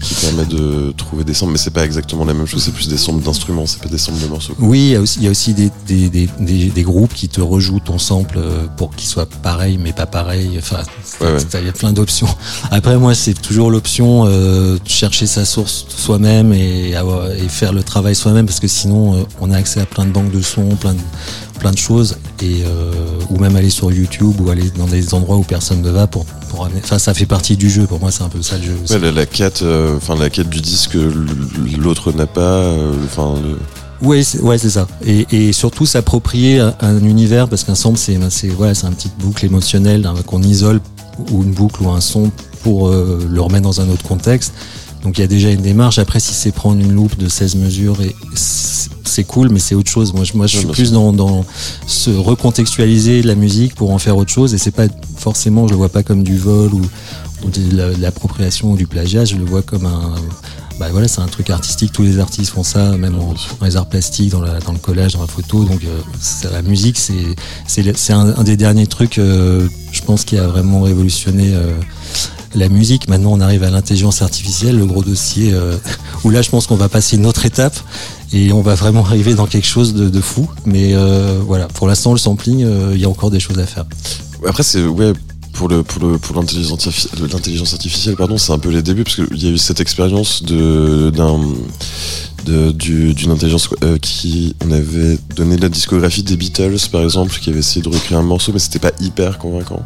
[0.00, 2.88] qui permet de trouver des samples, mais c'est pas exactement la même chose, c'est plus
[2.88, 4.54] des samples d'instruments, c'est pas des samples de morceaux.
[4.58, 6.28] Oui, il y a aussi, il y a aussi des, des, des,
[6.70, 10.58] des, groupes qui te rejouent ton sample euh, pour qu'il soit pareil, mais pas pareil.
[10.58, 10.82] Enfin,
[11.20, 12.28] il y a plein d'options.
[12.70, 17.82] Après, moi, c'est toujours l'option euh, de chercher sa source soi-même et, et faire le
[17.82, 20.76] travail soi-même, parce que sinon, euh, on a accès à plein de banques de sons,
[20.76, 21.00] plein de
[21.58, 22.92] plein de choses et euh,
[23.30, 26.24] ou même aller sur YouTube ou aller dans des endroits où personne ne va pour
[26.50, 28.76] pour enfin ça fait partie du jeu pour moi c'est un peu ça le jeu.
[28.90, 30.96] Ouais, la, quête euh, enfin la quête du disque
[31.78, 33.34] l'autre n'a pas euh, enfin
[34.02, 34.86] Ouais, c'est, ouais, c'est ça.
[35.06, 38.94] Et, et surtout s'approprier un, un, univers parce qu'un sample, c'est, c'est, voilà, c'est une
[38.94, 40.80] petite boucle émotionnelle hein, qu'on isole
[41.30, 42.30] ou une boucle ou un son
[42.62, 44.52] pour euh, le remettre dans un autre contexte.
[45.02, 45.98] Donc il y a déjà une démarche.
[45.98, 48.14] Après, si c'est prendre une loupe de 16 mesures, et
[49.16, 50.12] c'est cool, mais c'est autre chose.
[50.12, 51.44] Moi, je, moi, je suis plus dans, dans
[51.86, 54.52] se recontextualiser la musique pour en faire autre chose.
[54.52, 56.82] Et c'est pas forcément, je le vois pas comme du vol ou,
[57.48, 59.24] de l'appropriation ou du plagiat.
[59.24, 60.14] Je le vois comme un
[60.78, 61.92] bah voilà, c'est un truc artistique.
[61.92, 64.78] Tous les artistes font ça, même en, dans les arts plastiques, dans, la, dans le
[64.78, 65.64] collage, dans la photo.
[65.64, 67.34] Donc, euh, la musique, c'est
[67.66, 71.72] c'est un, un, des derniers trucs, euh, je pense, qui a vraiment révolutionné euh,
[72.54, 73.08] la musique.
[73.08, 75.76] Maintenant, on arrive à l'intelligence artificielle, le gros dossier, euh,
[76.24, 77.76] où là, je pense qu'on va passer une autre étape
[78.32, 80.48] et on va vraiment arriver dans quelque chose de, fou.
[80.64, 83.66] Mais euh, voilà, pour l'instant, le sampling, euh, il y a encore des choses à
[83.66, 83.84] faire.
[84.46, 85.12] Après, c'est ouais.
[85.52, 89.80] Pour l'intelligence artificielle pardon c'est un peu les débuts parce qu'il y a eu cette
[89.80, 91.40] expérience d'un
[92.44, 93.70] d'une intelligence
[94.02, 98.18] qui on avait donné la discographie des Beatles par exemple qui avait essayé de recréer
[98.18, 99.82] un morceau mais c'était pas hyper convaincant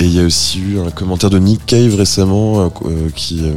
[0.00, 3.40] et il y a aussi eu un commentaire de Nick Cave récemment euh, euh, qui
[3.42, 3.52] euh,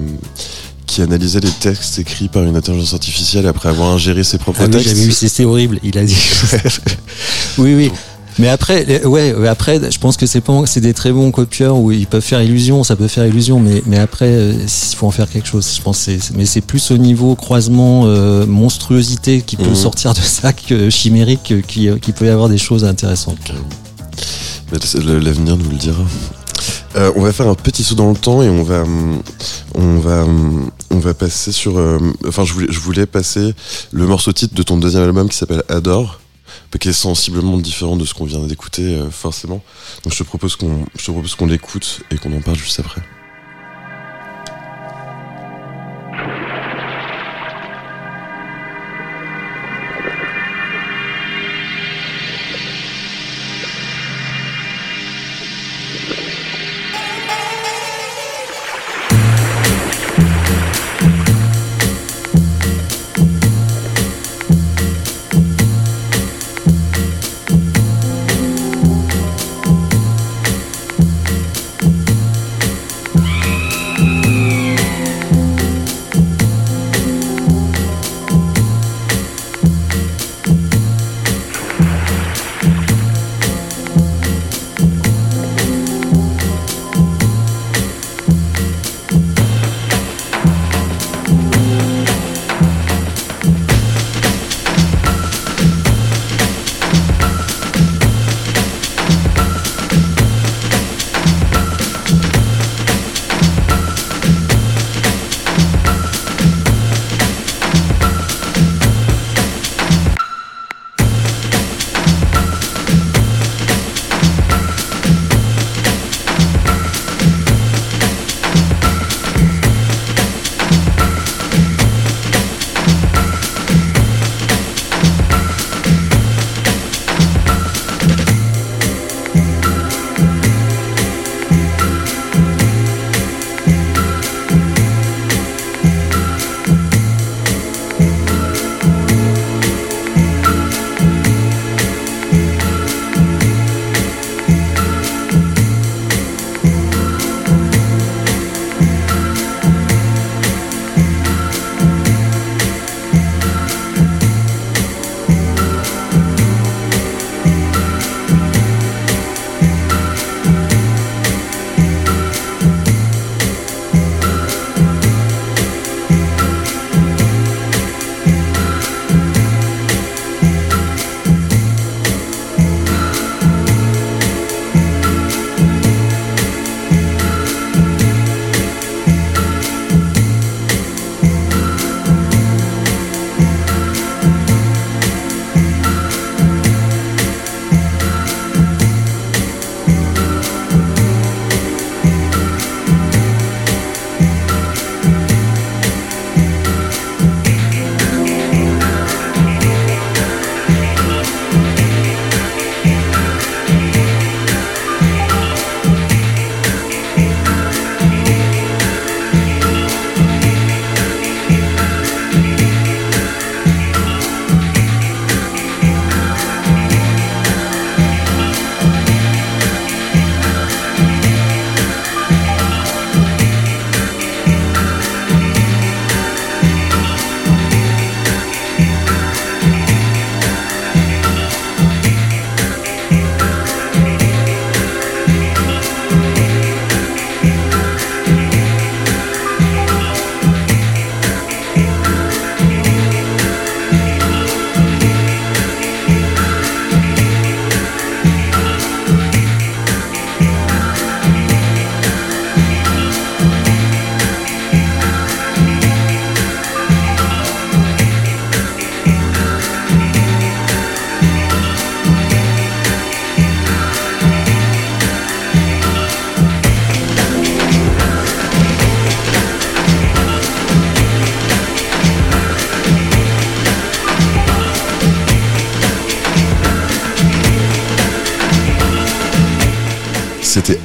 [0.86, 4.68] qui analysait les textes écrits par une intelligence artificielle après avoir ingéré ses propres ah
[4.68, 4.90] textes.
[4.90, 5.80] J'avais vu, c'est horrible.
[5.82, 6.18] Il a dit.
[7.58, 7.92] oui, oui.
[8.40, 11.92] Mais après, ouais, après, je pense que c'est pas, c'est des très bons copieurs où
[11.92, 15.30] ils peuvent faire illusion, ça peut faire illusion, mais mais après, il faut en faire
[15.30, 15.68] quelque chose.
[15.76, 18.06] Je pense, mais c'est plus au niveau croisement,
[18.48, 19.76] monstruosité qui peut mmh.
[19.76, 23.54] sortir de ça que chimérique, qui, qui peut y avoir des choses intéressantes.
[24.74, 26.04] L'avenir nous le dira.
[26.96, 28.84] Euh, on va faire un petit saut dans le temps et on va,
[29.76, 30.26] on va,
[30.90, 31.78] on va passer sur.
[31.78, 33.54] Euh, enfin, je voulais, je voulais passer
[33.92, 36.20] le morceau titre de ton deuxième album qui s'appelle Adore,
[36.80, 39.62] qui est sensiblement différent de ce qu'on vient d'écouter, euh, forcément.
[40.04, 42.80] Donc, je te propose qu'on, je te propose qu'on l'écoute et qu'on en parle juste
[42.80, 43.02] après.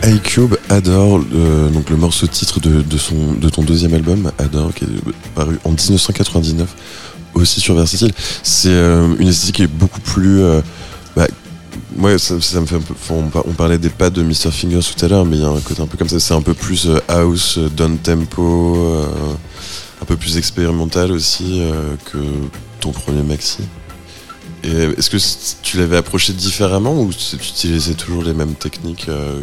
[0.09, 1.21] iCube Adore,
[1.73, 5.71] donc le morceau titre de, son, de ton deuxième album, Adore, qui est paru en
[5.71, 6.69] 1999,
[7.35, 8.13] aussi sur Versatile.
[8.43, 10.43] C'est euh, une esthétique qui est beaucoup plus.
[10.43, 10.61] Euh,
[11.17, 11.27] bah,
[12.19, 12.77] ça, me fait.
[13.11, 14.51] On, parlait des pas de Mr.
[14.53, 16.21] Fingers tout à l'heure, mais il y a un côté un peu comme ça.
[16.21, 18.79] C'est un peu plus euh, house, down tempo,
[20.01, 21.61] un peu plus expérimental aussi
[22.13, 22.19] que
[22.81, 23.59] ton premier maxi.
[24.65, 29.43] Est-ce que tu l'avais approché différemment ou tu utilisais toujours les mêmes techniques euh,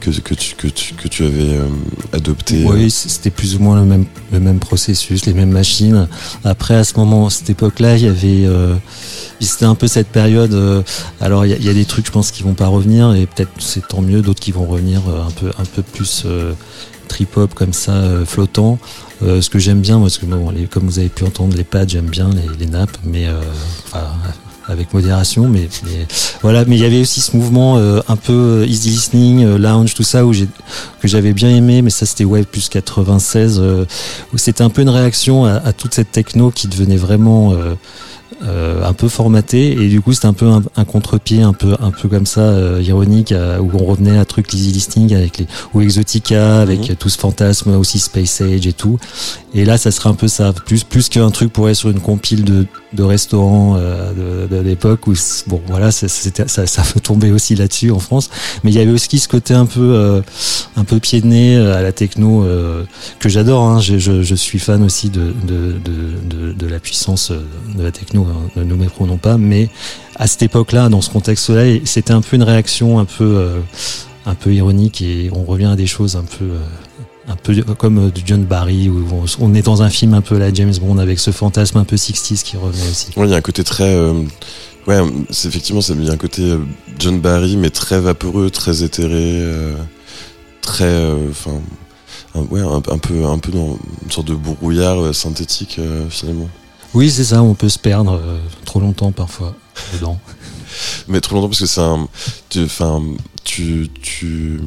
[0.00, 0.10] que,
[1.08, 1.66] tu, avais euh,
[2.12, 6.06] adopté Oui, c'était plus ou moins le même, processus, les mêmes machines.
[6.44, 8.46] Après, à ce moment, cette époque-là, il y avait.
[9.40, 10.84] c'était un peu cette période.
[11.20, 13.88] alors, il y, a des trucs, je pense, qui vont pas revenir et peut-être c'est
[13.88, 16.26] tant mieux, d'autres qui vont revenir un peu, un peu plus
[17.08, 18.78] trip-hop comme ça, flottant.
[19.24, 21.88] Euh, ce que j'aime bien, parce que bon, comme vous avez pu entendre, les pads,
[21.88, 23.40] j'aime bien les, nappes, mais euh,
[24.66, 25.68] avec modération, mais,
[26.42, 26.64] voilà.
[26.66, 30.26] Mais il y avait aussi ce mouvement euh, un peu easy listening, lounge, tout ça,
[30.26, 30.48] où j'ai
[31.00, 33.60] que j'avais bien aimé, mais ça c'était Wave plus 96,
[34.32, 37.74] où c'était un peu une réaction à, à, toute cette techno qui devenait vraiment euh,
[38.42, 42.08] un peu formaté et du coup c'était un peu un, contre-pied un peu un peu
[42.08, 46.60] comme ça euh, ironique où on revenait à truc easy listing avec les ou Exotica
[46.60, 46.96] avec mhm.
[46.96, 48.98] tout ce fantasme aussi Space Age et tout
[49.54, 52.00] et là ça serait un peu ça plus plus qu'un truc pour être sur une
[52.00, 55.14] compile de de restaurants euh, de, l'époque où
[55.46, 58.30] bon voilà ça, ça, peut tomber aussi là-dessus en France.
[58.62, 60.22] Mais il y avait aussi ce côté un peu euh,
[60.76, 62.46] un peu pied de nez à la techno
[63.18, 63.80] que j'adore hein.
[63.80, 68.26] je, je, je, suis fan aussi de de, de, de la puissance de la techno
[68.56, 69.68] ne nous méprenons pas, mais
[70.16, 73.60] à cette époque-là, dans ce contexte-là, c'était un peu une réaction un peu, euh,
[74.26, 76.58] un peu ironique et on revient à des choses un peu, euh,
[77.28, 79.04] un peu comme euh, du John Barry où
[79.40, 81.96] on est dans un film un peu la James Bond avec ce fantasme un peu
[81.96, 83.08] 60 qui revient aussi.
[83.16, 83.96] Oui, il y a un côté très,
[84.86, 85.00] ouais,
[85.30, 86.56] c'est effectivement, il y a un côté
[86.98, 89.42] John Barry mais très vaporeux, très éthéré,
[90.60, 91.60] très, enfin.
[92.34, 96.48] ouais, un, peu, un peu dans une sorte de brouillard synthétique finalement.
[96.94, 99.56] Oui, c'est ça, on peut se perdre euh, trop longtemps parfois
[99.92, 100.18] dedans.
[101.08, 102.08] Mais trop longtemps parce que c'est un.
[102.56, 103.02] Enfin,
[103.44, 104.60] tu, tu,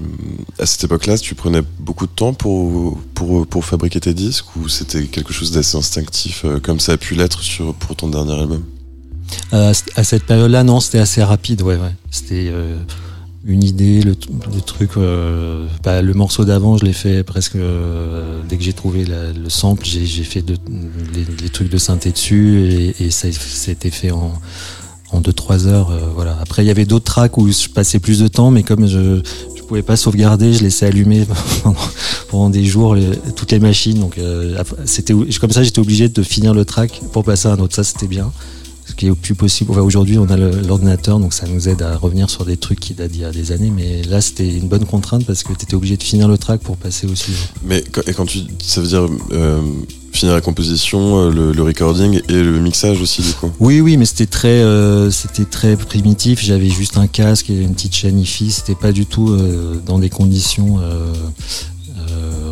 [0.59, 4.67] à cette époque-là, tu prenais beaucoup de temps pour, pour, pour fabriquer tes disques ou
[4.67, 8.33] c'était quelque chose d'assez instinctif euh, comme ça a pu l'être sur, pour ton dernier
[8.33, 8.63] album?
[9.53, 11.93] Euh, À cette période-là, non, c'était assez rapide, ouais, ouais.
[12.11, 12.51] C'était
[13.47, 14.13] une idée, le,
[14.61, 14.91] truc.
[14.97, 19.49] Euh, bah, le morceau d'avant, je l'ai fait presque euh, dès que j'ai trouvé le
[19.49, 20.57] sample, j'ai fait de,
[21.13, 24.33] les, trucs de synthé dessus et, ça, a été fait en
[25.11, 25.91] en 2-3 heures.
[25.91, 26.37] Euh, voilà.
[26.41, 29.21] Après, il y avait d'autres tracks où je passais plus de temps, mais comme je
[29.55, 31.27] je pouvais pas sauvegarder, je laissais allumer
[32.29, 32.95] pendant, des jours
[33.35, 33.99] toutes les machines.
[33.99, 34.17] Donc
[34.85, 37.75] c'était comme ça, j'étais obligé de finir le track pour passer à un autre.
[37.75, 38.31] Ça, c'était bien
[38.97, 39.71] qui est au plus possible.
[39.79, 43.11] Aujourd'hui, on a l'ordinateur, donc ça nous aide à revenir sur des trucs qui datent
[43.11, 43.71] d'il y a des années.
[43.73, 46.61] Mais là, c'était une bonne contrainte parce que tu étais obligé de finir le track
[46.61, 47.45] pour passer au suivant.
[47.63, 49.61] Mais et quand tu, ça veut dire euh,
[50.17, 53.51] finir la composition, euh, le, recording et le mixage aussi du coup.
[53.59, 56.43] Oui, oui, mais c'était très, euh, c'était très primitif.
[56.43, 58.51] J'avais juste un casque et une petite chaîne IFI.
[58.51, 59.37] C'était pas du tout
[59.85, 60.79] dans des conditions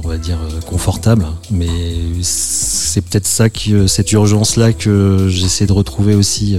[0.06, 1.68] on va dire euh, confortable mais
[2.22, 6.58] c'est peut-être ça qui euh, cette urgence là que j'essaie de retrouver aussi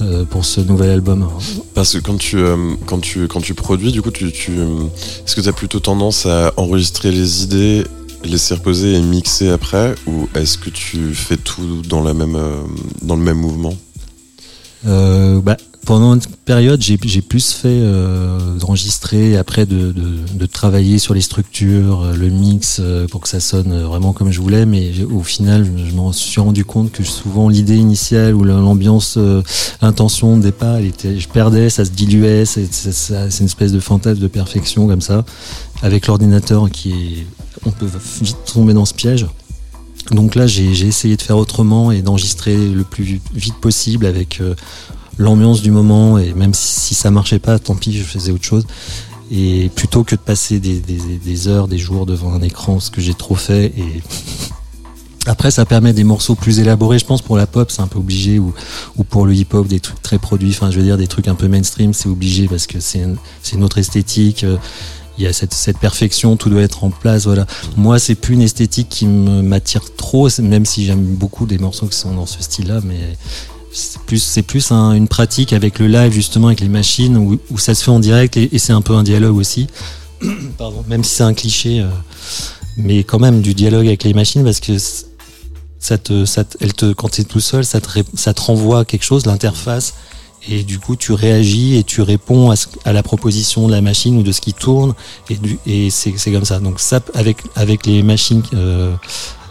[0.00, 1.28] euh, pour ce nouvel album
[1.74, 2.38] parce que quand tu
[2.86, 6.52] quand tu quand tu produis du coup tu, est-ce que tu as plutôt tendance à
[6.56, 7.84] enregistrer les idées
[8.24, 12.38] laisser reposer et mixer après ou est-ce que tu fais tout dans la même
[13.02, 13.74] dans le même mouvement?
[14.84, 21.20] Bah, pendant une période, j'ai plus fait euh, d'enregistrer après de, de, travailler sur les
[21.20, 24.66] structures, euh, le mix euh, pour que ça sonne vraiment comme je voulais.
[24.66, 29.18] Mais au final, je m'en suis rendu compte que souvent l'idée initiale ou l'ambiance,
[29.82, 32.44] l'intention de départ, elle était, je perdais, ça se diluait.
[32.44, 32.68] C'est
[33.40, 35.24] une espèce de fantasme de perfection comme ça.
[35.82, 37.26] Avec l'ordinateur, qui est,
[37.66, 37.88] on peut
[38.20, 39.26] vite tomber dans ce piège.
[40.10, 44.40] Donc là, j'ai essayé de faire autrement et d'enregistrer le plus vite possible avec
[45.18, 48.66] l'ambiance du moment et même si, ça marchait pas, tant pis, je faisais autre chose.
[49.30, 53.14] Et plutôt que de passer des, heures, des jours devant un écran, ce que j'ai
[53.14, 53.66] trop fait.
[53.66, 54.02] Et
[55.26, 57.98] après, ça permet des morceaux plus élaborés, je pense, pour la pop, c'est un peu
[57.98, 58.52] obligé, ou,
[58.96, 61.34] ou pour le hip-hop, des trucs très produits, enfin, je veux dire, des trucs un
[61.34, 63.02] peu mainstream, c'est obligé parce que c'est
[63.52, 64.44] une autre esthétique.
[64.44, 64.58] Euh,
[65.18, 67.46] il y a cette, cette, perfection, tout doit être en place, voilà.
[67.76, 71.96] Moi, c'est plus une esthétique qui m'attire trop, même si j'aime beaucoup des morceaux qui
[71.96, 73.16] sont dans ce style-là, mais
[73.72, 77.74] c'est plus, c'est plus une pratique avec le live justement avec les machines où, ça
[77.74, 79.66] se fait en direct et, c'est un peu un dialogue aussi.
[80.58, 81.88] Pardon, même si c'est un cliché, euh,
[82.76, 84.76] mais quand même du dialogue avec les machines parce que
[85.78, 88.80] ça te, ça elle te, quand tu es tout seul, ça te, ça te renvoie
[88.80, 89.94] à quelque chose, l'interface
[90.48, 94.18] et du coup tu réagis et tu réponds à, à, la proposition de la machine
[94.18, 94.94] ou de ce qui tourne
[95.66, 96.60] et, c'est comme ça.
[96.60, 98.94] Donc ça avec avec les machines euh,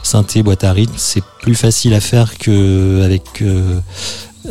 [0.03, 3.79] synthé boîte à rythme, c'est plus facile à faire que avec euh,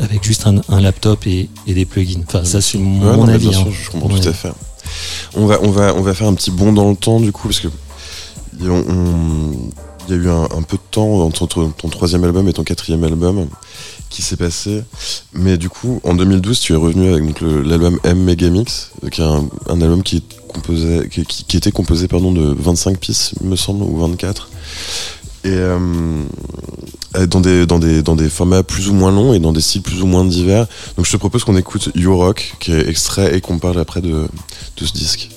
[0.00, 2.22] avec juste un, un laptop et, et, des plugins.
[2.26, 3.48] Enfin ça c'est mon, avis.
[3.48, 4.52] Bien hein, je comprends tout à fait.
[5.34, 7.48] On va on va on va faire un petit bond dans le temps du coup
[7.48, 7.68] parce que
[8.62, 9.52] on, on,
[10.08, 13.04] il y a eu un, peu de temps entre ton, troisième album et ton quatrième
[13.04, 13.46] album
[14.10, 14.82] qui s'est passé.
[15.32, 19.80] Mais du coup, en 2012, tu es revenu avec l'album M Megamix, qui est un,
[19.80, 20.22] album qui,
[21.54, 24.48] était composé pardon, de 25 pistes, me semble, ou 24.
[25.44, 25.78] Et euh,
[27.26, 29.82] dans, des, dans, des, dans des formats plus ou moins longs et dans des styles
[29.82, 30.66] plus ou moins divers.
[30.96, 34.00] Donc je te propose qu'on écoute You Rock, qui est extrait et qu'on parle après
[34.00, 34.28] de,
[34.76, 35.30] de ce disque.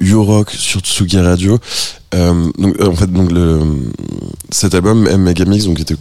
[0.00, 1.58] You Rock sur Tsugi Radio.
[2.14, 3.60] Euh, donc, euh, en fait, donc le,
[4.50, 5.96] cet album M Megamix donc était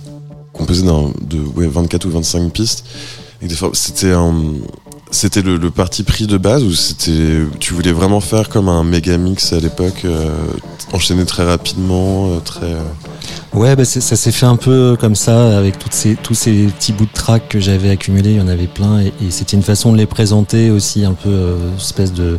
[0.53, 2.85] composé de ouais, 24 ou 25 pistes.
[3.73, 4.13] C'était
[5.11, 9.53] c'était le, parti pris de base ou c'était tu voulais vraiment faire comme un Megamix
[9.53, 10.29] à l'époque, euh,
[10.91, 12.75] enchaîner très rapidement, euh, très.
[13.53, 16.91] Ouais, bah ça s'est fait un peu comme ça avec toutes ces, tous ces petits
[16.91, 18.31] bouts de track que j'avais accumulés.
[18.31, 21.55] Il y en avait plein et c'était une façon de les présenter aussi un peu
[21.77, 22.37] espèce de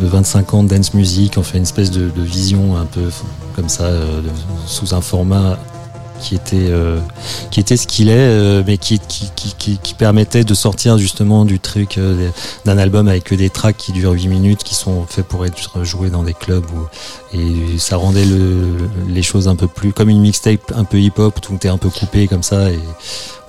[0.00, 3.10] de 25 ans de dance music, on fait une espèce de, vision un peu
[3.54, 4.22] comme ça, euh,
[4.66, 5.58] sous un format
[6.20, 6.98] qui était, euh,
[7.50, 11.98] qui était ce qu'il est, euh, mais qui, qui, permettait de sortir justement du truc
[12.64, 15.84] d'un album avec que des tracks qui durent 8 minutes, qui sont faits pour être
[15.84, 16.64] joués dans des clubs.
[17.34, 18.26] et ça rendait
[19.08, 21.90] les choses un peu plus comme une mixtape un peu hip-hop, tout était un peu
[21.90, 22.80] coupé comme ça, et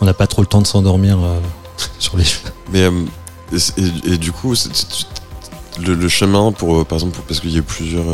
[0.02, 1.20] on n'a pas trop le temps de s'endormir
[1.99, 2.26] sur les
[2.74, 2.89] Mais
[3.54, 4.56] et, et, du coup,
[5.80, 8.05] le, chemin pour, par exemple, parce qu'il y a plusieurs,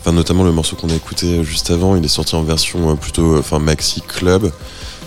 [0.00, 3.38] enfin notamment le morceau qu'on a écouté juste avant, il est sorti en version plutôt,
[3.38, 4.50] enfin maxi club.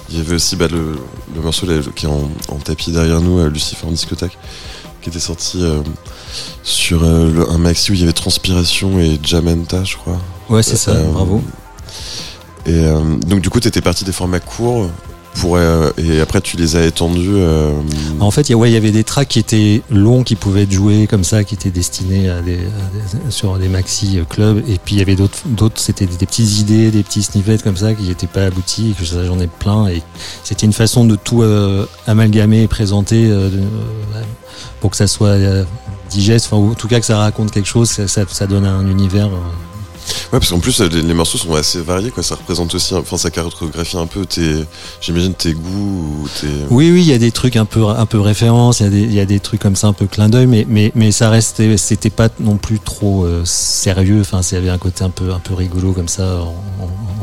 [0.10, 0.96] Il y avait aussi bah, le,
[1.42, 4.38] morceau qui est en, tapis derrière nous, Lucifer Discothèque,
[5.02, 5.64] qui était sorti
[6.64, 10.20] sur un maxi où il y avait Transpiration et Jamenta, je crois.
[10.50, 11.42] Ouais, c'est ça, bravo.
[12.66, 12.84] Et
[13.26, 14.90] donc du coup, tu étais parti des formats courts
[15.46, 17.30] euh, et après tu les as étendus.
[17.34, 17.72] Euh,
[18.20, 21.24] en fait, il y avait des tracks qui étaient longs, qui pouvaient être joués comme
[21.24, 22.30] ça, qui étaient destinés
[23.30, 24.64] sur des maxi clubs.
[24.68, 27.94] Et puis il y avait d'autres, c'était des, petites idées, des petits snippets comme ça
[27.94, 28.96] qui n'étaient pas aboutis.
[29.02, 29.88] j'en ai plein.
[29.88, 30.02] Et
[30.44, 33.32] c'était une façon de tout euh, amalgamer et présenter
[34.80, 35.38] pour que ça soit
[36.10, 36.48] digeste.
[36.52, 37.90] Enfin, en tout cas que ça raconte quelque chose.
[38.08, 39.30] Ça donne un univers
[40.32, 42.24] Ouais, parce qu'en plus, les, morceaux sont assez variés, quoi.
[42.24, 44.66] Ça représente aussi, enfin, ça cartographie un peu tes,
[45.02, 46.48] j'imagine, tes goûts ou tes...
[46.70, 48.90] Oui, oui, il y a des trucs un peu, un peu références, il y, a
[48.90, 51.30] des, y a des trucs comme ça, un peu clin d'œil, mais, mais, mais ça
[51.30, 54.22] restait, c'était pas non plus trop euh, sérieux.
[54.22, 56.56] Enfin, y avait un côté un peu, un peu rigolo comme ça, en,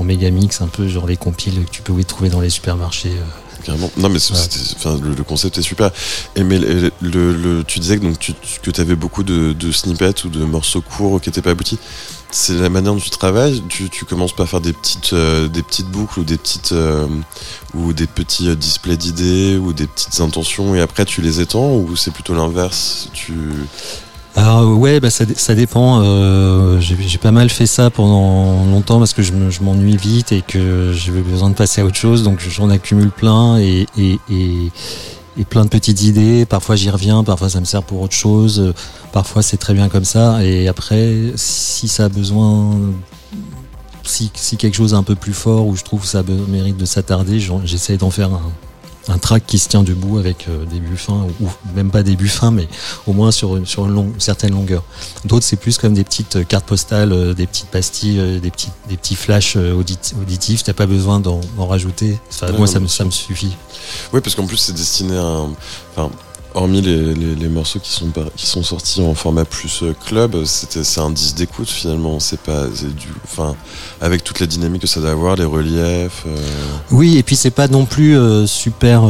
[0.00, 3.10] en, méga mix, un peu genre les compiles que tu peux trouver dans les supermarchés.
[3.10, 3.44] Euh.
[3.64, 3.90] Carrément.
[3.96, 5.90] Non, mais le, concept est super.
[6.36, 9.72] Et mais le, le, tu disais que, donc, tu, que tu avais beaucoup de, de,
[9.72, 11.78] snippets ou de morceaux courts qui n'étaient pas aboutis
[12.34, 13.62] c'est la manière dont tu travailles.
[13.68, 17.06] Tu, commences par faire des petites, euh, des petites boucles ou des petites euh,
[17.74, 21.74] ou des petits euh, displays d'idées ou des petites intentions et après tu les étends
[21.74, 23.08] ou c'est plutôt l'inverse?
[23.12, 23.34] Tu
[24.36, 26.02] alors ouais, bah ça, ça dépend.
[26.80, 29.32] j'ai pas mal fait ça pendant longtemps parce que je
[29.62, 33.58] m'ennuie vite et que j'ai besoin de passer à autre chose, donc j'en accumule plein
[33.58, 33.86] et
[35.36, 36.46] et plein de petites idées.
[36.46, 38.74] Parfois j'y reviens, parfois ça me sert pour autre chose,
[39.12, 40.44] parfois c'est très bien comme ça.
[40.44, 42.76] Et après, si ça a besoin,
[44.02, 46.84] si, quelque chose est un peu plus fort ou je trouve que ça mérite de
[46.84, 48.52] s'attarder, j'essaie d'en faire un,
[49.08, 52.16] un track qui se tient debout avec euh, des buts fins, ou même pas des
[52.16, 52.68] buts fins, mais
[53.06, 54.82] au moins sur une, sur une, longue, certaine longueur.
[55.24, 58.70] D'autres, c'est plus comme des petites euh, cartes postales, euh, des petites pastilles, des, petits,
[58.88, 60.62] des petits flashs auditifs.
[60.64, 62.18] T'as pas besoin d'en rajouter.
[62.56, 63.56] moi, ça me, ça me suffit.
[64.12, 66.08] Oui, parce qu'en plus, c'est destiné à.
[66.54, 71.10] Hormis les, morceaux qui sont, qui sont sortis en format plus euh, club, c'est un
[71.10, 72.20] disque d'écoute finalement.
[72.20, 72.66] C'est pas,
[74.00, 76.24] avec toute la dynamique que ça doit avoir, les reliefs.
[76.26, 76.36] Euh.
[76.90, 79.02] Oui, et puis c'est pas non plus euh, super.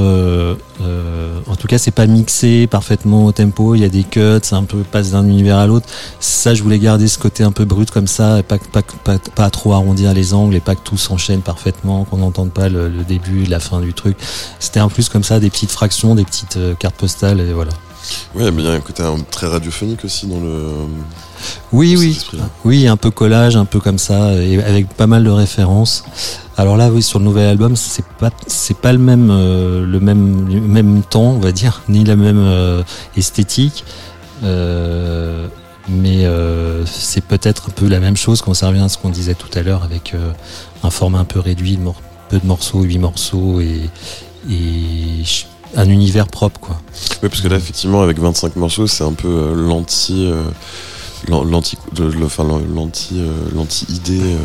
[0.81, 3.75] En tout cas, c'est pas mixé parfaitement au tempo.
[3.75, 5.87] Il y a des cuts, c'est un peu passe d'un univers à l'autre.
[6.21, 9.19] Ça, je voulais garder ce côté un peu brut comme ça, et pas, pas, pas,
[9.19, 12.89] pas trop arrondir les angles et pas que tout s'enchaîne parfaitement, qu'on n'entende pas le,
[12.89, 14.17] le, début, la fin du truc.
[14.59, 17.73] C'était en plus comme ça des petites fractions, des petites cartes postales et voilà.
[18.35, 20.69] Oui, mais il y a un côté très radiophonique aussi dans le.
[21.73, 22.19] Oui, oui,
[22.65, 26.05] oui, un peu collage, un peu comme ça, et avec pas mal de références.
[26.57, 29.99] Alors là, oui, sur le nouvel album, c'est pas, c'est pas le même, euh, le
[29.99, 32.83] même, même temps, on va dire, ni la même euh,
[33.17, 33.85] esthétique.
[34.45, 35.49] Euh,
[35.89, 36.27] mais
[36.87, 39.51] c'est peut-être un peu la même chose quand ça revient à ce qu'on disait tout
[39.55, 40.15] à l'heure avec
[40.83, 41.79] un format un peu réduit,
[42.31, 43.91] peu de morceaux, 8 morceaux et,
[44.51, 45.23] et
[45.77, 46.81] un univers propre quoi.
[47.23, 50.33] Oui parce que là effectivement avec 25 morceaux c'est un peu l'anti
[51.29, 51.77] l'anti
[52.23, 52.45] enfin
[52.75, 54.37] l'anti euh, l'anti idée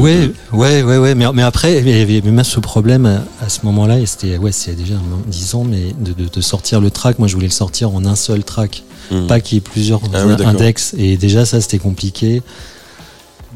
[0.00, 3.60] ouais, ouais, ouais, ouais, mais, mais après, il y avait même ce problème à, ce
[3.64, 4.94] moment-là, et c'était, ouais, c'est déjà
[5.26, 8.04] 10 ans, mais de, de, de, sortir le track, moi je voulais le sortir en
[8.04, 9.26] un seul track, hmm.
[9.26, 12.42] pas qu'il y ait plusieurs ah index, et déjà ça c'était compliqué.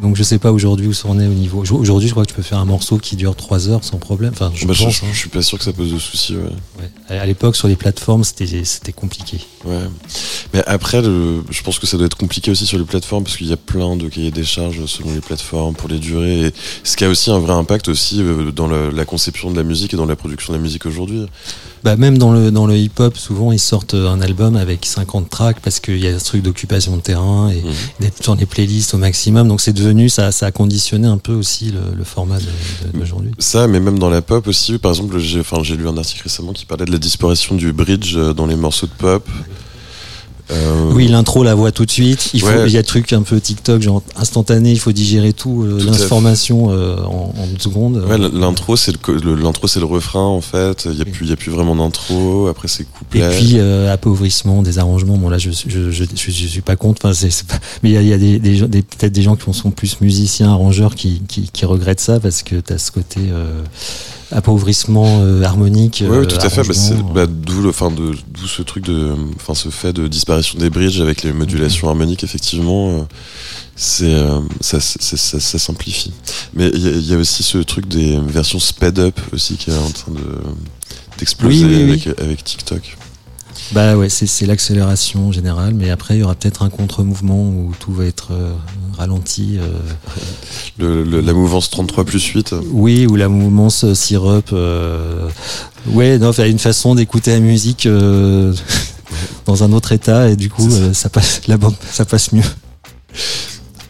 [0.02, 1.64] Donc je sais pas aujourd'hui où ça en est au niveau.
[1.72, 4.32] Aujourd'hui, je crois que tu peux faire un morceau qui dure 3 heures sans problème.
[4.34, 5.06] Enfin, je, bah, pense, hein.
[5.12, 6.36] je, suis pas sûr que ça pose de soucis.
[6.36, 6.42] Ouais.
[7.10, 7.18] ouais.
[7.18, 9.38] À l'époque, sur les plateformes, c'était c'était compliqué.
[9.64, 9.88] Ouais.
[10.52, 13.36] Mais après, le, je pense que ça doit être compliqué aussi sur les plateformes parce
[13.36, 16.46] qu'il y a plein de cahiers des charges selon les plateformes pour les durées.
[16.46, 16.52] Et
[16.84, 19.94] ce qui a aussi un vrai impact aussi euh, dans la conception de la musique
[19.94, 21.26] et dans la production de la musique aujourd'hui.
[21.86, 25.60] Bah même dans le dans le hip-hop, souvent ils sortent un album avec 50 tracks
[25.60, 28.00] parce qu'il y a ce truc d'occupation de terrain et mmh.
[28.00, 29.46] d'être sur les playlists au maximum.
[29.46, 32.38] Donc c'est devenu ça, ça a conditionné un peu aussi le, le format
[32.92, 33.30] d'aujourd'hui.
[33.38, 34.78] Ça, mais même dans la pop aussi.
[34.78, 38.32] Par exemple, j'ai lu un article récemment qui parlait de la disparition du bridge euh,
[38.32, 39.24] dans les morceaux de pop.
[40.50, 42.30] Euh, oui, l'intro la voit tout de suite.
[42.32, 45.64] Il, faut, y a des trucs un peu TikTok, genre instantané, il faut digérer tout,
[45.64, 48.04] euh, l'information euh, en, en, une seconde.
[48.08, 50.86] Ouais, l'intro c'est le l'intro c'est le refrain en fait.
[50.90, 52.46] Il y a plus il y a plus vraiment d'intro.
[52.46, 53.20] Après c'est couplet.
[53.20, 55.16] Et puis appauvrissement des arrangements.
[55.16, 57.04] Bon là je je je, je, suis pas contre.
[57.04, 57.30] Enfin c'est
[57.82, 59.70] mais il y a, il y a des, des, des peut-être des gens qui sont
[59.70, 63.20] plus musiciens arrangeurs qui, qui qui regrettent ça parce que t'as ce côté
[64.32, 66.02] appauvrissement euh, harmonique.
[66.06, 66.62] Oui, oui, tout à fait.
[66.62, 66.74] Bah,
[67.14, 71.22] bah, d'où enfin d'où ce truc de, enfin ce fait de disparition des bridges avec
[71.22, 72.90] les modulations harmoniques, effectivement.
[72.90, 73.02] Euh,
[73.78, 76.12] c'est euh, ça, ça, ça, simplifie.
[76.54, 79.90] Mais il y, a aussi ce truc des versions sped up aussi qui est en
[79.90, 80.20] train de
[81.18, 82.96] d'exploser avec, avec TikTok.
[83.72, 87.92] Bah ouais, c'est l'accélération générale, mais après il y aura peut-être un contre-mouvement où tout
[87.92, 88.52] va être euh,
[88.96, 89.58] ralenti.
[90.78, 94.52] Le, la mouvance 33 plus 8 Oui, ou la mouvance syrup.
[95.86, 97.88] Ouais, non, une façon d'écouter la musique
[99.46, 101.08] dans un autre état et du coup ça.
[101.08, 102.42] passe, la bande, ça passe mieux.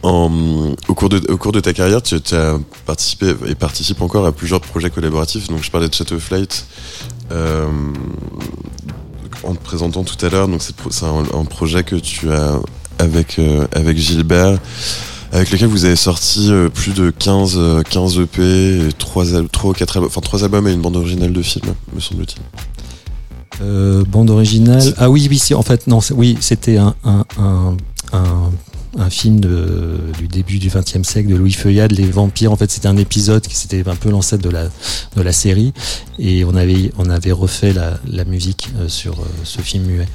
[0.03, 4.25] En, au, cours de, au cours de ta carrière, tu, as participé et participes encore
[4.25, 5.47] à plusieurs projets collaboratifs.
[5.47, 6.65] Donc, je parlais de Shadow Flight
[7.31, 7.67] euh,
[9.43, 10.47] en te présentant tout à l'heure.
[10.59, 12.59] C'est un, projet que tu as
[12.99, 14.59] avec, euh, avec Gilbert,
[15.31, 19.97] avec lequel vous avez sorti euh, plus de 15, 15 EP, et 3, 3 4
[19.97, 22.41] albums, enfin 3 albums et une bande originale de film, me semble-t-il.
[24.05, 24.93] bande originale?
[24.97, 27.77] Ah oui, oui, en fait, non, oui, c'était un, un
[28.97, 32.51] un film du début du XXe siècle de Louis Feuillade, Les Vampires.
[32.51, 34.65] En fait, c'était un épisode qui c'était un peu l'ancêtre de la,
[35.15, 35.73] de la série.
[36.19, 40.07] Et on avait, on avait refait la, musique euh, sur euh, ce film muet.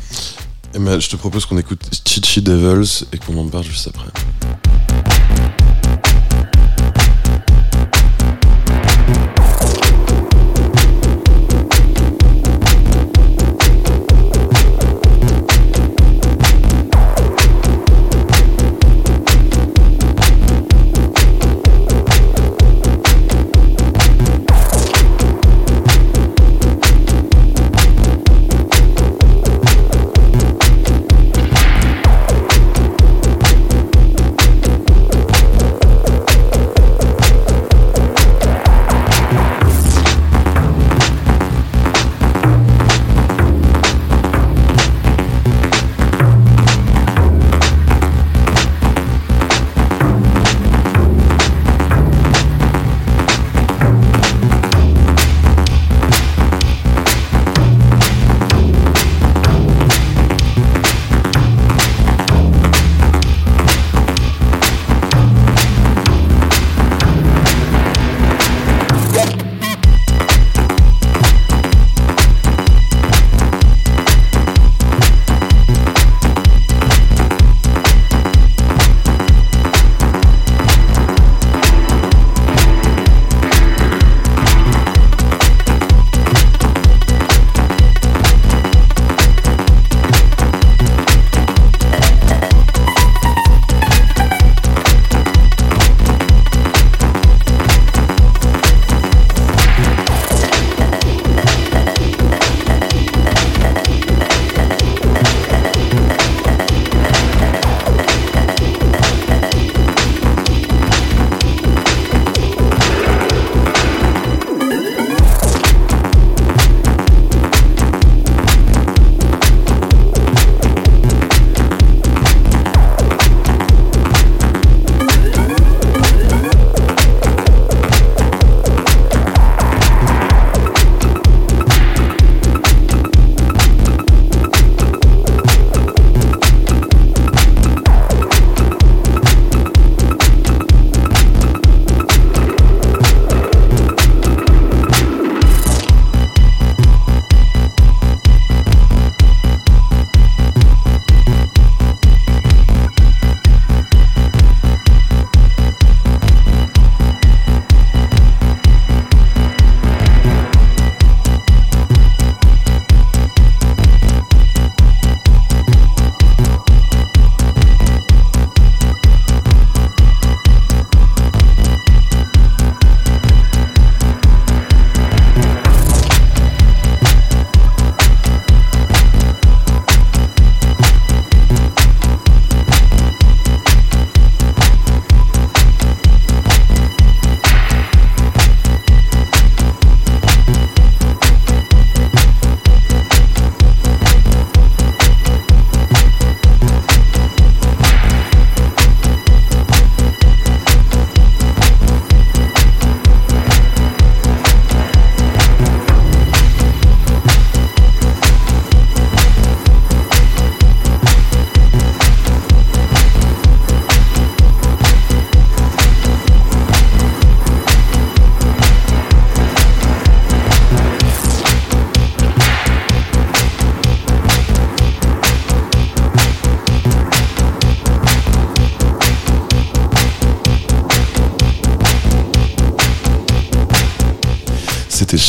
[0.74, 4.08] Et ben, je te propose qu'on écoute Chichi Devils et qu'on en parle juste après.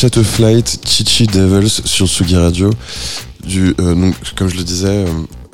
[0.03, 2.71] C'était Flight, Chichi Devils sur Sugi Radio.
[3.45, 5.05] Du, donc, comme je le disais,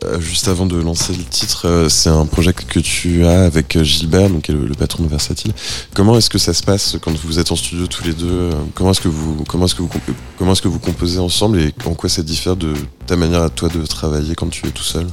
[0.03, 3.75] euh, juste avant de lancer le titre, euh, c'est un projet que tu as avec
[3.75, 5.53] euh, Gilbert, donc est le, patron de Versatile.
[5.93, 8.89] Comment est-ce que ça se passe quand vous êtes en studio tous les deux Comment
[8.89, 12.23] est-ce que vous est-ce que vous est-ce que vous composez ensemble et en quoi ça
[12.23, 12.73] diffère de
[13.05, 15.05] ta manière à toi de travailler quand tu es tout seul?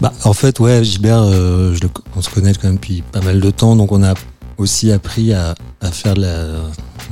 [0.00, 3.76] Bah, en fait, ouais, Gilbert, on se connaît quand même depuis pas mal de temps,
[3.76, 4.14] donc on a
[4.58, 6.46] aussi appris à, à faire de la,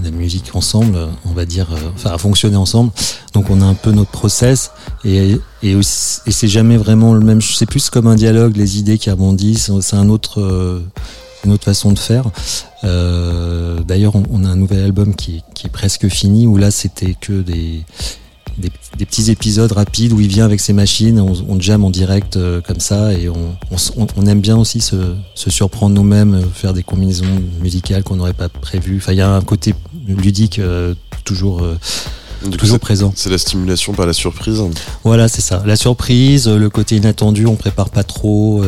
[0.04, 2.90] la musique ensemble, on va dire, euh, enfin à fonctionner ensemble.
[3.32, 4.70] Donc on a un peu notre process
[5.04, 7.40] et, et, et c'est jamais vraiment le même.
[7.40, 9.70] C'est plus comme un dialogue, les idées qui rebondissent.
[9.80, 10.80] C'est un autre, euh,
[11.44, 12.30] une autre façon de faire.
[12.84, 16.70] Euh, D'ailleurs, on, on, a un nouvel album qui, qui est presque fini où là
[16.70, 17.84] c'était que des
[18.58, 18.70] des,
[19.06, 22.60] petits épisodes rapides où il vient avec ses machines, on, on jam en direct euh,
[22.60, 23.56] comme ça et on,
[24.16, 27.26] on, aime bien aussi se, se surprendre nous-mêmes, euh, faire des combinaisons
[27.60, 28.98] musicales qu'on n'aurait pas prévues.
[28.98, 29.74] Enfin, il y a un côté
[30.06, 30.94] ludique euh,
[31.24, 31.64] toujours.
[32.58, 33.12] toujours présent.
[33.16, 34.62] C'est la stimulation par la surprise.
[35.04, 35.62] Voilà, c'est ça.
[35.66, 38.64] La surprise, le côté inattendu, on prépare pas trop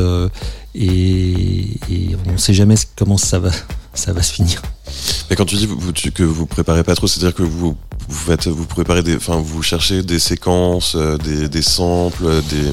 [0.75, 3.51] et, et on sait jamais comment ça va,
[3.95, 4.63] ça va se finir.
[5.31, 7.77] Mais quand tu dis vous, que vous préparez pas trop, c'est-à-dire que vous
[8.15, 12.71] vous faites, vous préparez des, enfin vous cherchez des séquences, euh, des, des samples, des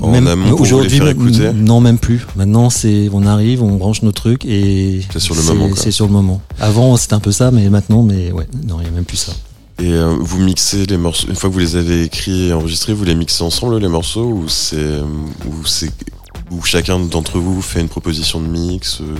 [0.00, 1.52] en même amont pour les faire écouter.
[1.52, 2.26] Non, même plus.
[2.36, 5.70] Maintenant, c'est on arrive, on branche nos trucs et c'est sur le moment.
[5.76, 6.40] C'est sur le moment.
[6.60, 9.16] Avant, c'était un peu ça, mais maintenant, mais ouais, non, il y a même plus
[9.16, 9.32] ça.
[9.80, 12.92] Et euh, vous mixez les morceaux une fois que vous les avez écrits et enregistrés,
[12.94, 15.00] vous les mixez ensemble les morceaux ou c'est
[15.46, 15.90] ou c'est
[16.52, 19.14] où chacun d'entre vous fait une proposition de mix euh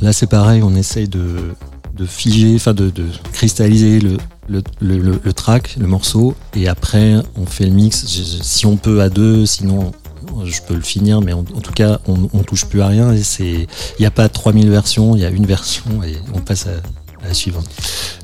[0.00, 1.54] Là, c'est pareil, on essaye de,
[1.94, 4.16] de figer, enfin de, de, cristalliser le,
[4.48, 8.04] le, le, le, track, le morceau, et après, on fait le mix.
[8.06, 9.92] Si on peut à deux, sinon
[10.44, 13.14] je peux le finir, mais en, tout cas, on, touche plus à rien.
[13.14, 13.66] Il
[14.00, 17.34] n'y a pas 3000 versions, il y a une version et on passe à, la
[17.34, 17.68] suivante.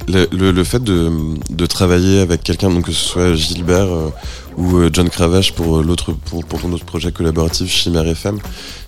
[0.09, 1.11] Le, fait de,
[1.51, 4.11] de travailler avec quelqu'un, donc que ce soit Gilbert euh,
[4.57, 8.39] ou euh, John Cravache pour euh, l'autre pour, pour, ton autre projet collaboratif Chimère FM,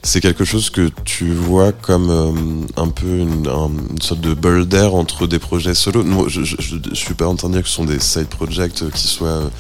[0.03, 4.95] c'est quelque chose que tu vois comme un peu une, une sorte de bol d'air
[4.95, 6.03] entre des projets solo.
[6.03, 8.29] Non, je, je, je, suis pas en train de dire que ce sont des side
[8.29, 9.51] projects qui soient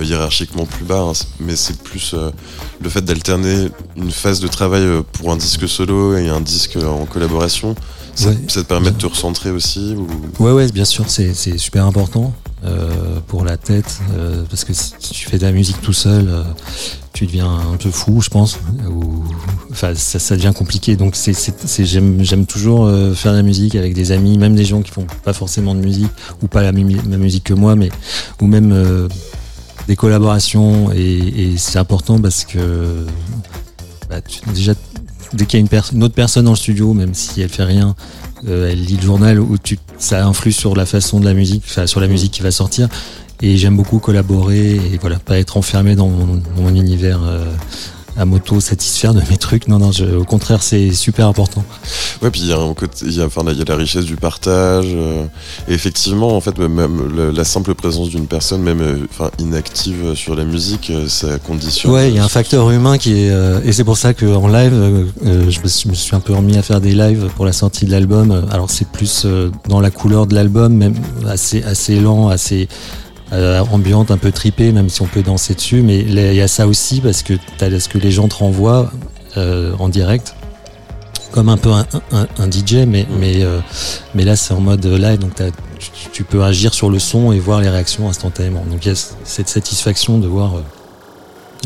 [0.00, 2.14] hiérarchiquement plus bas, hein, mais c'est plus
[2.80, 7.06] le fait d'alterner une phase de travail pour un disque solo et un disque en
[7.06, 7.74] collaboration.
[8.14, 10.08] Ça, te permet de te recentrer aussi ou...
[10.42, 12.34] Ouais, ouais, bien sûr, c'est super important
[12.64, 16.26] euh, pour la tête, euh, parce que si tu fais de la musique tout seul,
[16.28, 16.42] euh,
[17.12, 18.58] tu deviens un peu fou, je pense,
[18.90, 19.22] ou
[19.70, 20.96] enfin ça, devient compliqué.
[20.96, 21.16] Donc
[21.78, 25.32] j'aime toujours faire de la musique avec des amis, même des gens qui font pas
[25.32, 26.10] forcément de musique
[26.42, 27.90] ou pas la même, musique que moi, mais
[28.40, 29.08] ou même
[29.86, 30.90] des collaborations.
[30.92, 33.06] Et, c'est important parce que
[34.10, 34.16] bah,
[34.52, 34.74] déjà
[35.32, 37.64] dès qu'il y a une, une, autre personne dans le studio, même si elle fait
[37.64, 37.94] rien,
[38.46, 41.64] euh, elle lit le journal où tu, ça influe sur la façon de la musique,
[41.66, 42.88] enfin, sur la musique qui va sortir.
[43.40, 47.20] Et j'aime beaucoup collaborer et voilà, pas être enfermé dans mon, mon univers.
[48.18, 49.68] Euh, à moto satisfaire de mes trucs.
[49.68, 51.64] Non, non, je, au contraire, c'est super important.
[52.20, 53.76] Ouais, puis il y a un côté, il y a, enfin, il y a la
[53.76, 54.86] richesse du partage.
[54.88, 55.24] Euh,
[55.68, 60.14] et effectivement, en fait, même la, la simple présence d'une personne, même euh, enfin inactive
[60.14, 61.92] sur la musique, euh, ça conditionne.
[61.92, 63.32] Ouais, il y a un facteur humain qui est,
[63.64, 66.94] et c'est pour ça qu'en live, je me, suis un peu remis à faire des
[66.94, 68.46] lives pour la sortie de l'album.
[68.50, 69.26] Alors c'est plus
[69.68, 70.94] dans la couleur de l'album, même
[71.26, 72.68] assez assez lent, assez
[73.32, 75.82] euh, ambiante, un peu tripée, même si on peut danser dessus.
[75.82, 78.90] Mais il y a ça aussi parce que as ce que les gens te renvoient
[79.36, 80.34] euh, en direct,
[81.32, 83.60] comme un peu un, un, un DJ, mais, mais, euh,
[84.14, 85.34] mais là c'est en mode live, donc
[85.78, 88.64] tu, tu, peux agir sur le son et voir les réactions instantanément.
[88.70, 90.62] Donc il y a cette satisfaction de voir euh,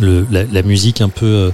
[0.00, 1.52] le, la, la, musique un peu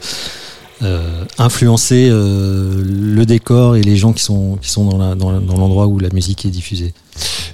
[0.81, 5.91] euh, influencer euh, le décor et les gens qui sont qui sont dans l'endroit dans,
[5.91, 6.95] où la musique est diffusée.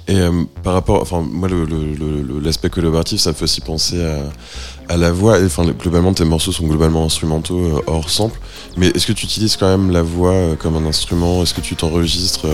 [0.07, 1.49] Et euh, par rapport, enfin moi
[2.43, 4.03] l'aspect collaboratif, ça me fait aussi penser
[4.87, 5.37] à, la voix.
[5.43, 8.39] Enfin globalement tes morceaux sont globalement instrumentaux euh, hors sample.
[8.77, 11.41] Mais est-ce que tu utilises quand même la voix euh, comme un instrument?
[11.41, 12.45] Est-ce que tu t'enregistres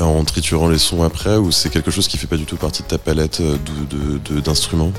[0.00, 1.36] en triturant les sons après?
[1.36, 3.42] Ou c'est quelque chose qui fait pas du tout partie de ta palette
[4.44, 4.92] d'instruments?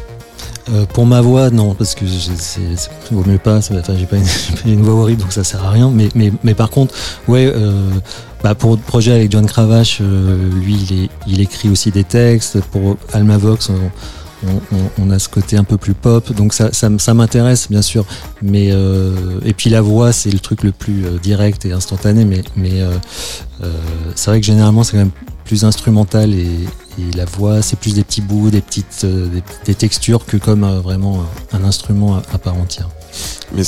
[0.93, 2.61] Pour ma voix, non, parce que c'est
[3.11, 3.57] vaut mieux pas.
[3.57, 4.17] Enfin, j'ai pas,
[4.65, 5.89] une, voix horrible, donc ça sert à rien.
[5.89, 6.93] Mais, mais, mais par contre,
[7.27, 7.51] ouais,
[8.43, 12.03] bah pour le projet avec John Cravache, euh, lui, il, est, il écrit aussi des
[12.03, 12.59] textes.
[12.71, 16.89] Pour Almavox, on, on, on, a ce côté un peu plus pop, donc ça, ça,
[16.97, 18.05] ça m'intéresse bien sûr.
[18.41, 22.25] Mais euh, et puis la voix, c'est le truc le plus euh, direct et instantané.
[22.25, 22.81] Mais, mais
[24.15, 25.11] c'est vrai que généralement, c'est quand même
[25.45, 26.65] plus instrumental et,
[26.99, 29.27] et la voix, c'est plus des petits bouts, des petites euh,
[29.65, 31.23] des, textures que comme euh, vraiment
[31.53, 32.89] un, instrument à, part entière.
[33.53, 33.63] Mais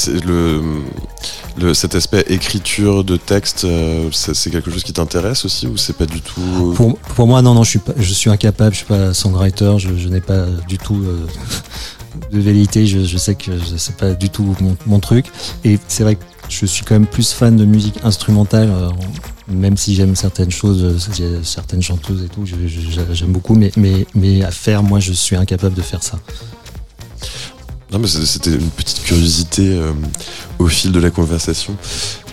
[1.73, 6.05] cet aspect écriture de texte, euh, c'est quelque chose qui t'intéresse aussi ou c'est pas
[6.05, 8.87] du tout pour, pour, moi, non, non, je suis pas, je suis incapable, je suis
[8.87, 11.03] pas songwriter, je, n'ai pas du tout
[12.31, 15.25] de vérité, je, sais que c'est pas du tout mon, truc.
[15.63, 18.71] Et c'est vrai que je suis quand même plus fan de musique instrumentale,
[19.47, 21.09] même si j'aime certaines choses,
[21.43, 26.03] certaines chanteuses et tout, j'aime beaucoup, mais à faire, moi, je suis incapable de faire
[26.03, 26.17] ça.
[28.05, 29.91] C'était une petite curiosité euh,
[30.57, 31.75] au fil de la conversation.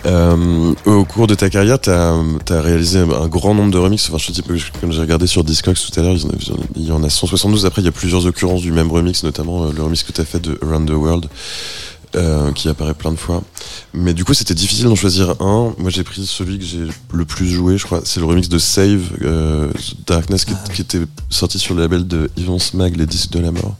[0.07, 2.15] Euh, au cours de ta carrière, tu as,
[2.49, 4.09] réalisé un grand nombre de remixes.
[4.11, 4.41] Enfin, je
[4.81, 6.15] quand j'ai regardé sur Discogs tout à l'heure,
[6.75, 7.65] il y en a 172.
[7.67, 10.21] Après, il y a plusieurs occurrences du même remix, notamment euh, le remix que tu
[10.21, 11.27] as fait de Around the World.
[12.17, 13.41] Euh, qui apparaît plein de fois.
[13.93, 15.73] Mais du coup, c'était difficile d'en choisir un.
[15.77, 18.01] Moi, j'ai pris celui que j'ai le plus joué, je crois.
[18.03, 19.71] C'est le remix de Save euh,
[20.07, 20.99] Darkness qui, était
[21.29, 23.77] sorti sur le label de Ivan Smag, les disques de la mort.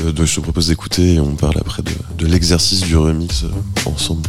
[0.00, 3.44] Euh, donc, je te propose d'écouter et on parle après de, de l'exercice du remix
[3.44, 3.48] euh,
[3.86, 4.28] ensemble.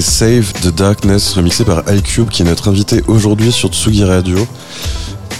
[0.00, 4.46] Save the Darkness, remixé par iCube, qui est notre invité aujourd'hui sur Tsugi Radio.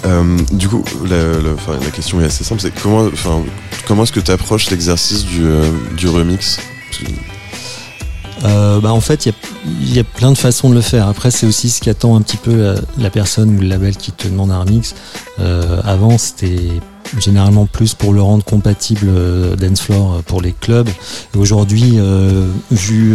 [0.05, 3.09] Euh, du coup, la, question est assez simple, c'est comment,
[3.87, 6.59] comment est-ce que tu approches l'exercice du, euh, du remix?
[8.45, 11.09] Euh, bah en fait, il y, a, plein de façons de le faire.
[11.09, 14.29] Après, c'est aussi ce qu'attend un petit peu la, personne ou le label qui te
[14.29, 14.95] demande un remix.
[15.85, 16.81] Avant, c'était
[17.19, 20.89] généralement plus pour le rendre compatible euh, Dancefloor pour les clubs.
[21.37, 21.99] Aujourd'hui,
[22.71, 23.15] vu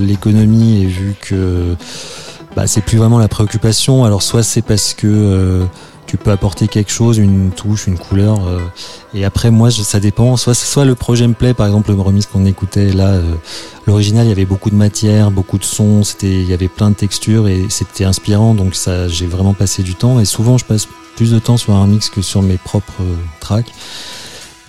[0.00, 1.76] l'économie et vu que
[2.56, 5.66] bah, c'est plus vraiment la préoccupation, alors soit c'est parce que
[6.06, 8.46] tu peux apporter quelque chose, une touche, une couleur.
[8.46, 8.60] Euh,
[9.14, 10.36] et après, moi, ça dépend.
[10.36, 13.34] Soit, soit le projet me plaît, par exemple, le remise qu'on écoutait là, euh,
[13.86, 16.94] l'original, il y avait beaucoup de matière, beaucoup de sons, il y avait plein de
[16.94, 18.54] textures et c'était inspirant.
[18.54, 20.20] Donc ça, j'ai vraiment passé du temps.
[20.20, 23.14] Et souvent, je passe plus de temps sur un mix que sur mes propres euh,
[23.40, 23.72] tracks.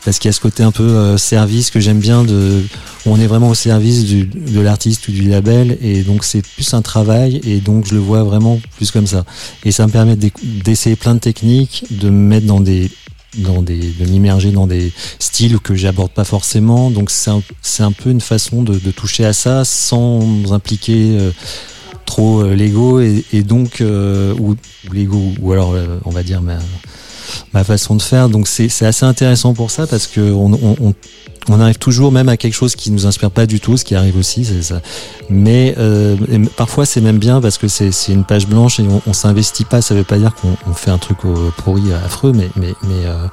[0.06, 2.64] Parce qu'il y a ce côté un peu euh, service que j'aime bien de
[3.08, 6.76] on est vraiment au service du, de l'artiste ou du label et donc c'est plus
[6.76, 9.26] un travail et donc je le vois vraiment plus comme ça.
[9.64, 12.92] Et ça me permet d'essayer plein de techniques de me mettre dans des
[13.40, 16.92] dans des de m'immerger dans des styles que j'aborde pas forcément.
[16.92, 17.42] Donc c'est un,
[17.80, 21.32] un peu une façon de, de, toucher à ça sans impliquer euh,
[22.06, 24.56] trop euh, l'ego et, donc ou, ou
[24.94, 25.76] l'ego ou alors
[26.06, 28.30] on va dire ma façon de faire.
[28.30, 30.34] Donc c'est assez intéressant pour ça parce que
[31.48, 33.96] on, arrive toujours même à quelque chose qui nous inspire pas du tout, ce qui
[33.96, 34.82] arrive aussi, c'est ça.
[35.30, 36.18] Mais euh,
[36.58, 39.82] parfois c'est même bien parce que c'est une page blanche et on, s'investit pas.
[39.82, 42.74] Ça veut pas dire qu'on fait un truc au, pourri affreux, mais mais
[43.06, 43.28] euh,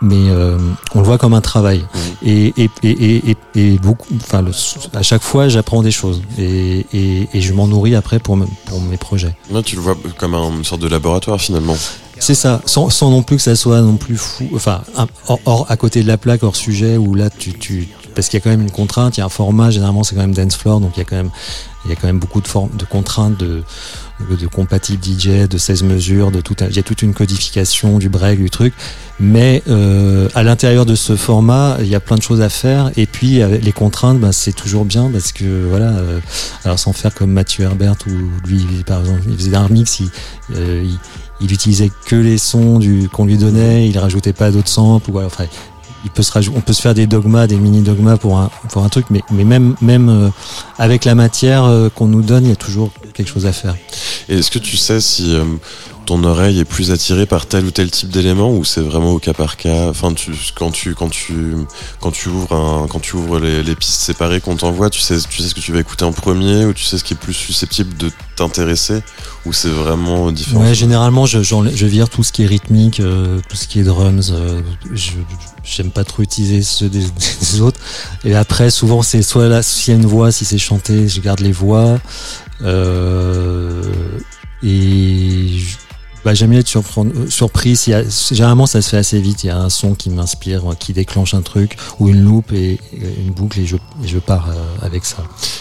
[0.00, 0.58] mais euh,
[0.94, 1.84] on le voit comme un travail.
[2.22, 4.44] Et, et, et, et, beaucoup, enfin,
[4.92, 8.96] à chaque fois, j'apprends des choses et, et, je m'en nourris après pour, pour mes
[8.96, 9.34] projets.
[9.64, 11.76] tu le vois comme une sorte de laboratoire finalement.
[12.18, 14.82] C'est ça, sans, sans, non plus que ça soit non plus fou, enfin,
[15.26, 18.40] hors, à côté de la plaque, hors sujet, où là, tu, tu parce qu'il y
[18.40, 20.56] a quand même une contrainte, il y a un format, généralement c'est quand même dance
[20.56, 21.30] floor, donc il y a quand même,
[21.84, 23.64] il y a quand même beaucoup de, formes, de contraintes de,
[24.30, 28.08] de compatible DJ, de 16 mesures, de tout, il y a toute une codification du
[28.08, 28.74] break, du truc,
[29.20, 32.90] mais euh, à l'intérieur de ce format, il y a plein de choses à faire,
[32.96, 36.20] et puis les contraintes, bah, c'est toujours bien parce que voilà, euh,
[36.64, 40.10] alors sans faire comme Mathieu Herbert où lui, par exemple, il faisait un remix, il,
[40.56, 40.98] euh, il
[41.40, 42.80] il utilisait que les sons
[43.12, 45.10] qu'on lui donnait, il rajoutait pas d'autres samples.
[45.10, 45.44] Ou, enfin,
[46.06, 49.22] on peut se faire des dogmas, des mini dogmas pour un pour un truc, mais
[49.30, 50.28] mais même même euh,
[50.78, 53.74] avec la matière euh, qu'on nous donne, il y a toujours quelque chose à faire.
[54.28, 55.44] Et est-ce que tu sais si euh,
[56.06, 59.18] ton oreille est plus attirée par tel ou tel type d'élément ou c'est vraiment au
[59.18, 59.88] cas par cas?
[59.88, 61.54] Enfin tu quand tu quand tu
[62.00, 65.16] quand tu ouvres un quand tu ouvres les, les pistes séparées qu'on t'envoie tu sais
[65.28, 67.16] tu sais ce que tu vas écouter en premier ou tu sais ce qui est
[67.16, 69.02] plus susceptible de t'intéresser
[69.46, 70.62] ou c'est vraiment différent?
[70.62, 73.84] Ouais généralement je, je vire tout ce qui est rythmique euh, tout ce qui est
[73.84, 74.60] drums euh,
[75.64, 77.04] j'aime pas trop utiliser ceux des,
[77.40, 77.80] des, autres.
[78.24, 81.20] Et après souvent c'est soit là s'il y a une voix si c'est chanté je
[81.20, 81.98] garde les voix.
[82.62, 83.82] Euh,
[84.62, 85.76] et je,
[86.24, 87.78] bah, J'aime bien être euh, surpris.
[88.30, 89.44] Généralement, ça se fait assez vite.
[89.44, 92.78] Il y a un son qui m'inspire, qui déclenche un truc, ou une loupe et,
[92.92, 95.18] une boucle, et je, pars euh, avec ça.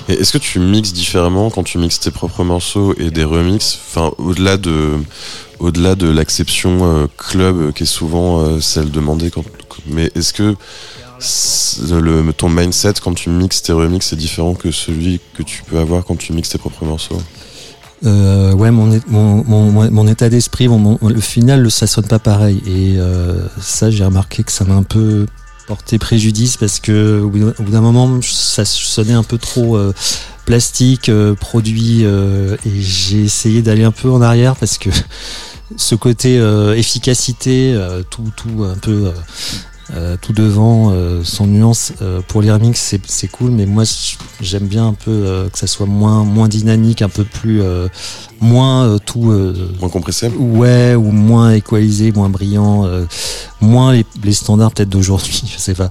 [0.07, 3.79] Est-ce que tu mixes différemment quand tu mixes tes propres morceaux et des remixes?
[3.87, 4.99] Enfin, au-delà de,
[5.59, 9.31] au-delà de l'acception euh, club qui est souvent celle demandée,
[9.87, 10.55] mais est-ce que
[11.91, 15.79] le, ton mindset quand tu mixes tes remixes est différent que celui que tu peux
[15.79, 17.21] avoir quand tu mixes tes propres morceaux?
[18.05, 22.61] Euh, ouais, mon, mon, mon, mon état d'esprit, le final, ça sonne pas pareil.
[22.65, 25.25] Et euh, ça, j'ai remarqué que ça m'a un peu
[25.67, 29.93] porté préjudice parce que au bout d'un moment, ça sonnait un peu trop euh,
[30.45, 34.89] plastique, euh, produit, euh, et j'ai essayé d'aller un peu en arrière parce que
[35.77, 36.37] ce côté
[36.75, 39.11] efficacité, tout, tout un peu
[39.91, 41.93] euh, tout devant, euh, sans nuance.
[42.01, 43.83] Euh, pour les remix, c'est cool, mais moi
[44.39, 47.61] j'aime bien un peu que ça soit moins moins dynamique, un peu plus
[48.39, 49.33] moins tout
[49.79, 50.27] moins compressé.
[50.29, 52.87] Ouais, ou moins équalisé, moins brillant,
[53.63, 55.89] moins les, standards peut-être d'aujourd'hui, je sais pas.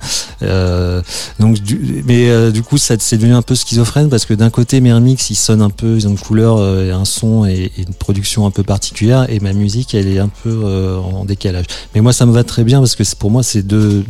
[1.39, 4.81] donc, du, mais du coup, ça c'est devenu un peu schizophrène parce que d'un côté
[4.81, 7.95] mes remix ils sonnent un peu, ils ont une couleur, et un son et, une
[7.95, 10.65] production un peu particulière, et ma musique elle est un peu
[10.99, 11.67] en décalage.
[11.95, 14.05] Mais moi ça me va très bien parce que pour moi c'est deux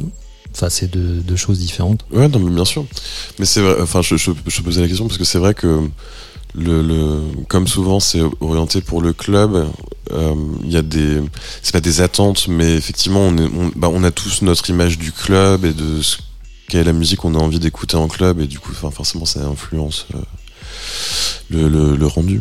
[0.55, 2.05] enfin c'est deux, choses différentes.
[2.13, 2.85] Ouais, non, mais bien sûr.
[3.39, 5.89] Mais c'est enfin, je, je, je, posais la question parce que c'est vrai que
[6.55, 9.69] le, le, comme souvent, c'est orienté pour le club.
[10.13, 10.35] Euh,
[10.65, 11.21] il y a des,
[11.63, 14.99] c'est pas des attentes, mais effectivement, on, est, on, bah, on, a tous notre image
[14.99, 16.19] du club et de ce
[16.69, 20.07] qu'est la musique qu'on a envie d'écouter en club, et du coup, forcément, ça influence
[20.15, 20.19] euh,
[21.51, 22.41] le, le rendu.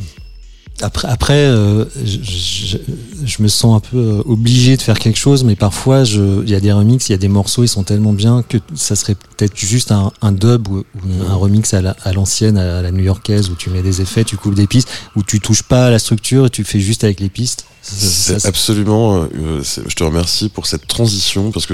[0.81, 2.77] Après, après euh, je,
[3.25, 6.55] je, me sens un peu euh, obligé de faire quelque chose, mais parfois, il y
[6.55, 9.15] a des remixes, il y a des morceaux, ils sont tellement bien que ça serait
[9.15, 10.83] peut-être juste un, un, dub ou,
[11.29, 14.67] un remix à l'ancienne, à, la new-yorkaise, où tu mets des effets, tu coupes des
[14.67, 17.65] pistes, où tu touches pas à la structure et tu fais juste avec les pistes.
[17.81, 19.27] C'est absolument.
[19.35, 21.73] Euh, je te remercie pour cette transition parce que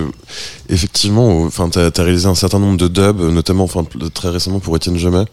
[0.69, 4.75] effectivement, enfin, t'as as réalisé un certain nombre de dubs, notamment, enfin, très récemment pour
[4.75, 5.25] Étienne Jamais.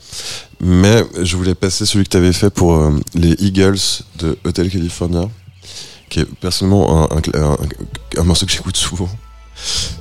[0.61, 3.79] Mais je voulais passer celui que tu avais fait pour euh, les Eagles
[4.19, 5.29] de Hotel California,
[6.11, 7.57] qui est personnellement un, un,
[8.19, 9.09] un, morceau que j'écoute souvent.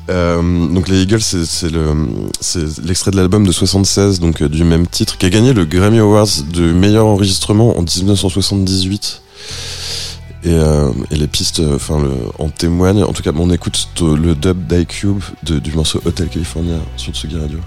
[0.09, 1.71] Euh, donc les Eagles, c'est
[2.83, 6.43] l'extrait de l'album de 76, donc du même titre, qui a gagné le Grammy Awards
[6.51, 9.21] de meilleur enregistrement en 1978.
[10.45, 13.03] Euh, et, les pistes euh, enfin le, en témoignent.
[13.03, 17.59] En tout cas, on écoute le dub d'iCube du morceau Hotel California sur Tsugi Radio.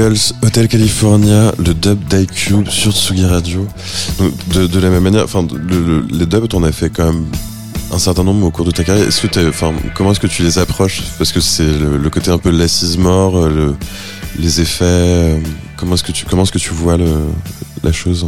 [0.00, 3.66] Eagles, Hotel California, le dub d'IQ sur Tsugi Radio.
[4.54, 5.46] de, la même manière, enfin,
[6.10, 7.26] les dubs, t'en as fait quand même
[7.92, 9.06] un certain nombre au cours de ta carrière.
[9.06, 11.02] Est-ce que enfin, comment est-ce que tu les approches?
[11.18, 13.74] Parce que c'est le, côté un peu l'assise mort, euh, le,
[14.38, 14.84] les effets.
[14.86, 15.38] Euh,
[15.76, 17.10] comment est-ce que tu, comment est-ce que tu vois le,
[17.82, 18.26] la chose?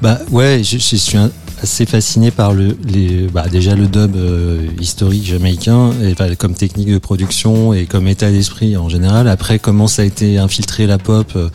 [0.00, 1.30] Bah ouais, je suis un,
[1.62, 6.90] assez fasciné par le, les, bah déjà le dub euh, historique jamaïcain, et, comme technique
[6.90, 9.28] de production et comme état d'esprit en général.
[9.28, 11.48] Après, comment ça a été infiltré la pop, euh,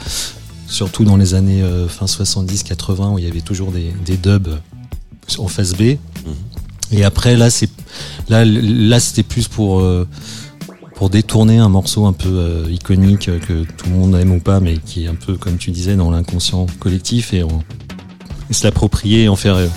[0.67, 4.49] surtout dans les années euh, fin 70-80 où il y avait toujours des, des dubs
[5.37, 5.81] en face B.
[5.81, 5.97] Mhm.
[6.91, 7.69] Et après, là, c'est
[8.29, 9.83] là, là, c'était plus pour
[10.95, 14.77] pour détourner un morceau un peu iconique que tout le monde aime ou pas, mais
[14.77, 17.63] qui est un peu, comme tu disais, dans l'inconscient collectif et on,
[18.53, 19.67] se l'approprier et en faire euh,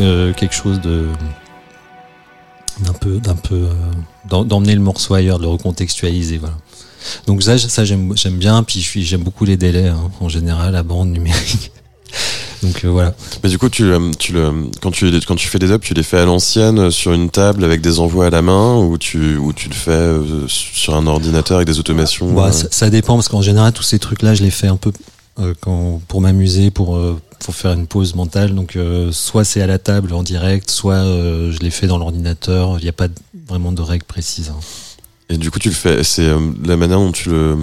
[0.00, 1.06] euh, quelque chose de
[2.84, 3.68] d'un peu d'un peu
[4.30, 6.56] euh, d'emmener le morceau ailleurs, de le recontextualiser, voilà.
[7.26, 10.82] Donc ça, ça j'aime j'aime bien, puis j'aime beaucoup les délais hein, en général, la
[10.82, 11.72] bande numérique.
[12.62, 13.14] Donc voilà.
[13.42, 14.52] Mais du coup, tu, tu le,
[14.82, 17.64] quand tu quand tu fais des dubs, tu les fais à l'ancienne sur une table
[17.64, 20.14] avec des envois à la main ou tu ou tu le fais
[20.46, 22.34] sur un ordinateur avec des automations.
[22.34, 24.76] Bah, ça, ça, dépend parce qu'en général tous ces trucs là, je les fais un
[24.76, 24.92] peu
[25.60, 26.98] quand pour m'amuser, pour
[27.40, 28.54] pour faire une pause mentale.
[28.54, 31.98] Donc euh, soit c'est à la table en direct, soit euh, je l'ai fait dans
[31.98, 32.78] l'ordinateur.
[32.78, 33.08] Il n'y a pas
[33.48, 34.50] vraiment de règles précises.
[34.50, 34.60] Hein.
[35.32, 36.02] Et du coup, tu le fais.
[36.02, 37.56] C'est euh, la manière dont tu le,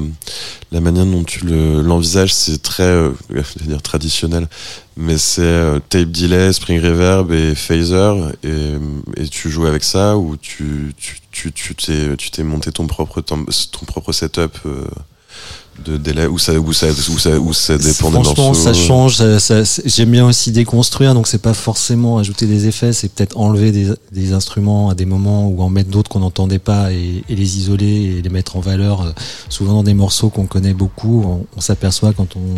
[0.72, 3.10] la manière dont tu le l'envisages, c'est très,
[3.66, 4.48] dire traditionnel,
[4.96, 8.14] mais c'est tape delay, spring reverb et phaser,
[8.44, 12.88] et, tu joues avec ça ou tu tu tu tu t'es tu t'es monté ton
[12.88, 13.46] propre ton
[13.86, 14.58] propre setup
[15.86, 19.16] de délai où ça où ça où ça où ça dépend des morceaux ça change
[19.38, 23.72] ça, j'aime bien aussi déconstruire donc c'est pas forcément ajouter des effets c'est peut-être enlever
[23.72, 27.36] des, des, instruments à des moments ou en mettre d'autres qu'on n'entendait pas et, et,
[27.36, 29.14] les isoler et les mettre en valeur
[29.50, 32.56] souvent dans des morceaux qu'on connaît beaucoup on, s'aperçoit quand on,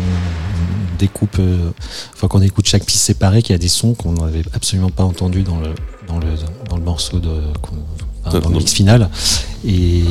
[0.98, 1.70] découpe euh,
[2.12, 5.04] enfin qu'on écoute chaque piste séparée qu'il y a des sons qu'on n'avait absolument pas
[5.04, 5.70] entendus dans le
[6.06, 6.26] dans le
[6.68, 7.30] dans le morceau de
[8.24, 9.08] dans le mix final
[9.66, 10.04] et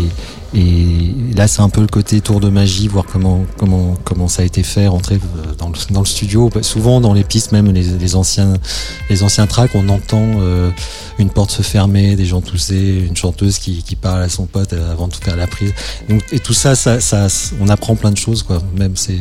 [0.53, 4.41] et là, c'est un peu le côté tour de magie, voir comment comment comment ça
[4.41, 6.49] a été fait, rentrer euh, dans le, dans le studio.
[6.63, 8.55] Souvent, dans les pistes, même les, les anciens
[9.11, 10.71] les anciens tracks, on entend euh,
[11.19, 14.73] une porte se fermer, des gens tousser, une chanteuse qui, qui parle à son pote
[14.73, 15.71] avant de faire la prise.
[16.09, 17.27] Donc, et tout ça, ça, ça,
[17.61, 18.59] on apprend plein de choses, quoi.
[18.75, 19.19] Même c'est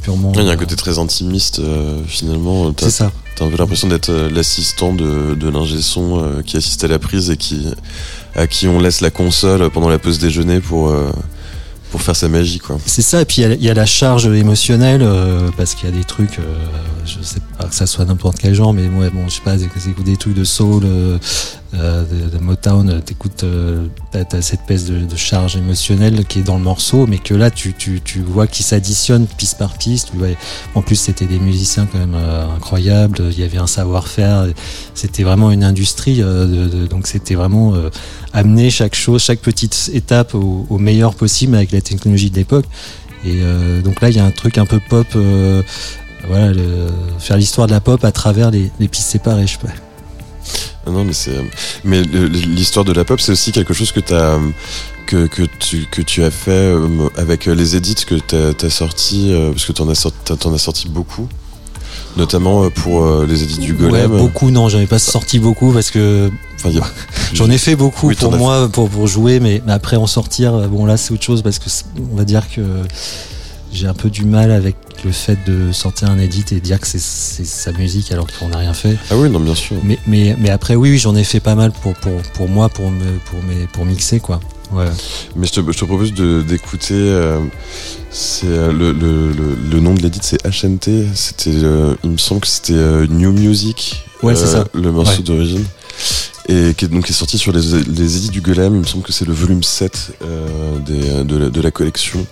[0.00, 0.32] purement.
[0.34, 2.72] Il y a un côté très intimiste, euh, finalement.
[2.78, 3.12] C'est ça.
[3.36, 7.30] T'as un peu l'impression d'être l'assistant de, de l'ingé son qui assiste à la prise
[7.30, 7.66] et qui
[8.34, 11.10] à qui on laisse la console pendant la pause déjeuner pour euh,
[11.90, 12.78] pour faire sa magie quoi.
[12.86, 15.96] C'est ça et puis il y, a la charge émotionnelle euh, parce qu'il y a
[15.96, 16.42] des trucs euh,
[17.04, 19.56] je sais pas que ça soit n'importe quel genre mais ouais bon je sais pas
[19.56, 19.68] des,
[20.04, 21.18] des trucs de soul euh,
[21.72, 26.58] de, de, Motown, t'écoutes, euh, t'as, cette espèce de, de, charge émotionnelle qui est dans
[26.58, 30.10] le morceau, mais que là tu, tu, tu vois qui s'additionne piste par piste.
[30.74, 33.20] En plus, c'était des musiciens quand même euh, incroyables.
[33.30, 34.46] Il y avait un savoir-faire.
[34.94, 36.22] C'était vraiment une industrie.
[36.22, 37.74] Euh, donc c'était vraiment
[38.32, 42.66] amener chaque chose, chaque petite étape au, au, meilleur possible avec la technologie de l'époque.
[43.24, 43.40] Et
[43.84, 45.06] donc là, il y a un truc un peu pop.
[46.26, 46.88] voilà, le,
[47.18, 49.89] faire l'histoire de la pop à travers les, les pistes séparées, je sais pas.
[50.86, 51.36] Ah non, mais c'est.
[51.84, 54.38] Mais l'histoire de la pop, c'est aussi quelque chose que tu as.
[55.06, 59.32] Que, que, tu, que tu as fait euh, avec les edits que tu as, sorti,
[59.32, 61.28] euh, parce que tu en, as sorti, en as sorti beaucoup,
[62.16, 64.12] notamment euh, pour les edits du Golem.
[64.12, 66.30] Ouais, beaucoup, non, j'en ai pas sorti beaucoup parce que.
[66.56, 66.84] Enfin, a...
[67.34, 70.86] j'en ai fait beaucoup pour moi, pour, pour jouer, mais, mais, après en sortir, bon
[70.86, 71.68] là c'est autre chose parce que
[72.12, 72.62] on va dire que
[73.72, 76.86] j'ai un peu du mal avec le fait de sortir un edit et dire que
[76.86, 78.96] c'est sa musique alors qu'on n'a rien fait.
[79.10, 79.76] Ah oui, non, bien sûr.
[79.82, 82.68] Mais, mais, mais après, oui, oui j'en ai fait pas mal pour, pour, pour moi,
[82.68, 84.40] pour, me, pour, mes, pour mixer, quoi.
[84.72, 84.86] Ouais.
[85.36, 86.94] Mais je te, je te propose d'écouter.
[86.94, 87.40] Euh,
[88.10, 91.06] c'est euh, le, le, le, nom de l'édit, c'est HNT.
[91.14, 94.04] C'était, euh, il me semble que c'était New Music.
[94.22, 94.66] Ouais, c'est ça.
[94.74, 95.64] Le morceau d'origine.
[96.48, 98.74] Et qui est, donc est sorti sur les, les édits du Golem.
[98.74, 100.12] Il me semble que c'est le volume 7
[100.86, 102.26] des, de, la, de la collection.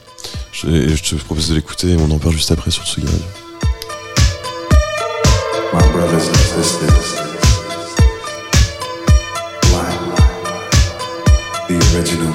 [0.60, 3.26] Je, je te propose de l'écouter et on en parle juste après sur Tsugi Radio.
[5.72, 7.14] My brothers and sisters,
[9.70, 9.98] black,
[11.68, 12.32] the original.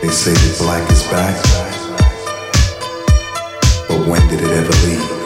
[0.00, 1.36] They say that black is back,
[3.88, 5.23] but when did it ever leave?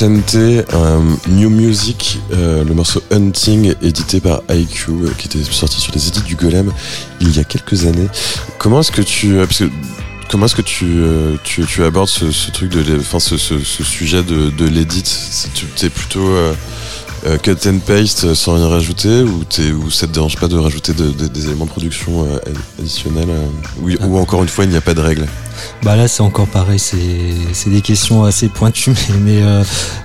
[0.00, 0.64] HNT,
[1.28, 6.36] New Music, le morceau Hunting, édité par IQ, qui était sorti sur les édits du
[6.36, 6.72] Golem
[7.20, 8.08] il y a quelques années.
[8.58, 9.36] Comment est-ce que tu...
[9.36, 9.70] Parce que
[10.28, 11.02] comment est-ce que tu,
[11.42, 15.02] tu, tu, abordes ce, ce truc de, enfin, ce, ce, ce, sujet de, de l'édit
[15.54, 16.30] Tu es plutôt
[17.26, 19.44] euh, cut and paste sans rien rajouter ou,
[19.84, 22.38] ou ça te dérange pas de rajouter des éléments de production euh,
[22.78, 23.46] additionnels euh,
[23.82, 25.26] oui, ou encore une fois il n'y a pas de règles?
[25.82, 29.42] Bah là c'est encore pareil, c'est des questions assez pointues, mais,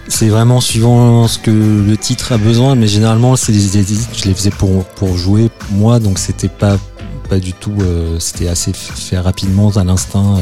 [0.07, 2.76] c'est vraiment suivant ce que le titre a besoin.
[2.76, 6.77] Mais généralement c'est des édits, je les faisais pour pour jouer moi, donc c'était pas
[7.26, 7.76] pas du tout,
[8.19, 10.38] c'était assez fait rapidement à l'instinct.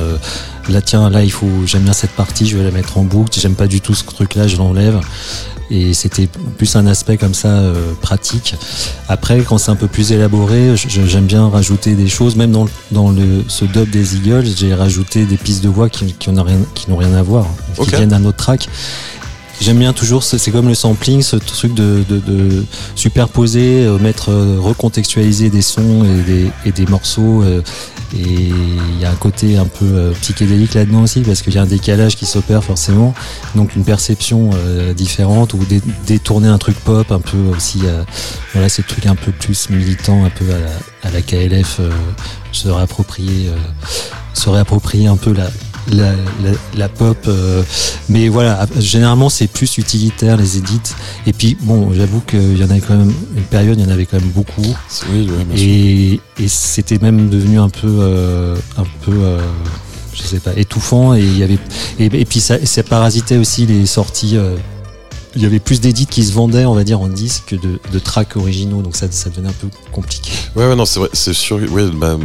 [0.69, 3.39] là tiens là il faut, j'aime bien cette partie, je vais la mettre en boucle.
[3.39, 4.99] J'aime pas du tout ce truc là, je l'enlève
[5.73, 6.27] et c'était
[6.57, 8.55] plus un aspect comme ça euh, pratique.
[9.07, 12.35] Après, quand c'est un peu plus élaboré, j'aime bien rajouter des choses.
[12.35, 16.13] Même dans, dans le, ce dub des Eagles, j'ai rajouté des pistes de voix qui,
[16.13, 18.69] qui n'ont rien, qui rien à voir, qui viennent d'un autre track.
[19.61, 22.65] J'aime bien toujours, c'est comme le sampling, ce truc de, de, de
[22.95, 27.43] superposer, euh, mettre, euh, recontextualiser des sons et des, et des morceaux.
[27.43, 27.61] Euh,
[28.15, 31.63] et il y a un côté un peu psychédélique là-dedans aussi, parce qu'il y a
[31.63, 33.15] un décalage qui s'opère forcément.
[33.55, 34.51] Donc une perception
[34.95, 35.59] différente, ou
[36.05, 37.81] détourner un truc pop, un peu aussi,
[38.53, 41.81] voilà, ces trucs un peu plus militants, un peu à la, à la KLF,
[42.51, 43.49] se réapproprier,
[44.35, 45.47] se réapproprier un peu la,
[45.91, 47.17] la, la, la pop.
[47.27, 47.63] Euh,
[48.09, 50.93] mais voilà, généralement c'est plus utilitaire les edits.
[51.27, 53.91] Et puis bon, j'avoue qu'il y en avait quand même une période, il y en
[53.91, 54.75] avait quand même beaucoup.
[55.11, 59.11] Oui, et, et c'était même devenu un peu, euh, un peu.
[59.11, 59.39] Euh,
[60.13, 61.57] je sais pas, étouffant et il y avait
[61.97, 64.37] et, et puis ça, ça parasitait aussi les sorties
[65.35, 67.79] il y avait plus d'édits qui se vendaient, on va dire, en disque que de,
[67.91, 70.31] de tracks originaux, donc ça, ça devenait un peu compliqué.
[70.55, 71.59] Ouais, ouais, non, c'est vrai, c'est sûr.
[71.71, 72.17] Ouais, bah,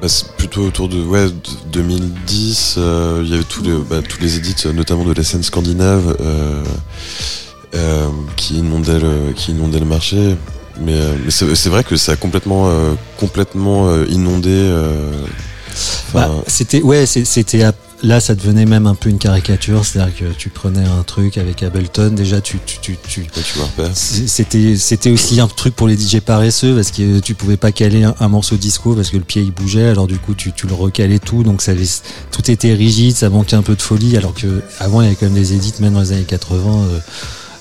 [0.00, 1.28] bah, plutôt autour de ouais,
[1.72, 5.42] 2010, euh, il y avait tous les, bah, tous les édits, notamment de la scène
[5.42, 6.62] scandinave, euh,
[7.74, 10.36] euh, qui, inondaient le, qui inondaient le marché.
[10.80, 14.70] Mais, euh, mais c'est vrai que ça a complètement, euh, complètement inondé.
[16.12, 17.62] Bah, c'était ouais, c'était
[18.06, 21.62] là ça devenait même un peu une caricature, c'est-à-dire que tu prenais un truc avec
[21.62, 23.26] Ableton, déjà tu tu tu, tu,
[23.94, 28.04] c'était c'était aussi un truc pour les DJ paresseux parce que tu pouvais pas caler
[28.04, 30.74] un, morceau disco parce que le pied il bougeait, alors du coup tu, tu le
[30.74, 31.88] recalais tout, donc ça avait,
[32.30, 35.16] tout était rigide, ça manquait un peu de folie, alors que avant il y avait
[35.16, 36.86] quand même des édits même dans les années 80.
[36.90, 36.98] Euh,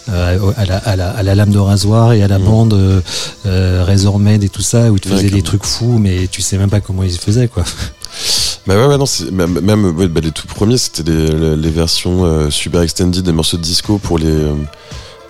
[0.07, 2.43] euh, à, la, à, la, à, la, lame de rasoir et à la mmh.
[2.43, 3.01] bande euh,
[3.47, 6.79] euh et tout ça où tu faisais des trucs fous mais tu sais même pas
[6.79, 7.63] comment ils faisaient quoi.
[8.67, 12.49] Bah ouais, ouais non, même, même bah, les tout premiers, c'était les, les, versions euh,
[12.49, 14.55] super extended des morceaux de disco pour les, euh,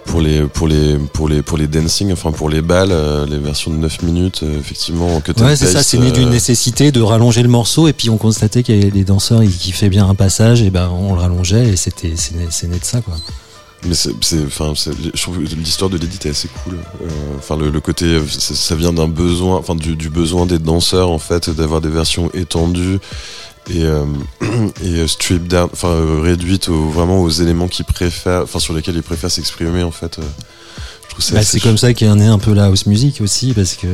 [0.06, 3.38] pour les, pour les, pour les, pour les dancing, enfin pour les balles, euh, les
[3.38, 7.44] versions de 9 minutes, effectivement, que Ouais, c'est ça, c'est né d'une nécessité de rallonger
[7.44, 10.16] le morceau, et puis on constatait qu'il y avait des danseurs qui faisaient bien un
[10.16, 13.16] passage, et ben on le rallongeait, et c'était, c'est né de ça, quoi.
[13.86, 14.12] Mais c'est,
[14.46, 16.74] enfin, je trouve l'histoire de l'édit est assez cool.
[16.74, 17.08] Euh,
[17.38, 21.20] enfin, le, le, côté, ça, vient d'un besoin, enfin, du, du, besoin des danseurs en
[21.20, 23.00] fait, d'avoir des versions étendues
[23.70, 24.06] et, euh,
[24.84, 28.74] et euh, strip down, enfin, euh, réduites au, vraiment aux éléments qu'ils préfèrent, enfin, sur
[28.74, 30.20] lesquels ils préfèrent s'exprimer en fait.
[31.32, 33.88] Bah, c'est comme ça qu'est né un peu la house music aussi, parce que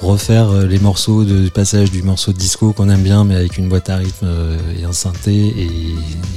[0.00, 3.36] refaire euh, les morceaux de, du passage du morceau de disco qu'on aime bien, mais
[3.36, 5.64] avec une boîte à rythme euh, et un synthé, et,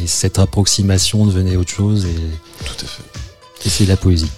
[0.04, 2.06] et cette approximation devenait autre chose.
[2.06, 3.04] Et, Tout à fait.
[3.66, 4.32] Et c'est la poésie.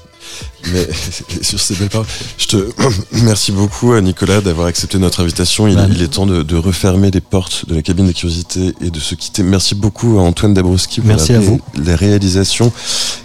[0.71, 0.87] Mais
[1.41, 2.07] sur ces belles paroles,
[2.37, 2.69] je te
[3.23, 5.67] merci beaucoup à Nicolas d'avoir accepté notre invitation.
[5.67, 8.91] Il, il est temps de, de, refermer les portes de la cabine de curiosité et
[8.91, 9.43] de se quitter.
[9.43, 11.61] Merci beaucoup à Antoine Dabrowski pour merci la, à vous.
[11.75, 12.71] les réalisations.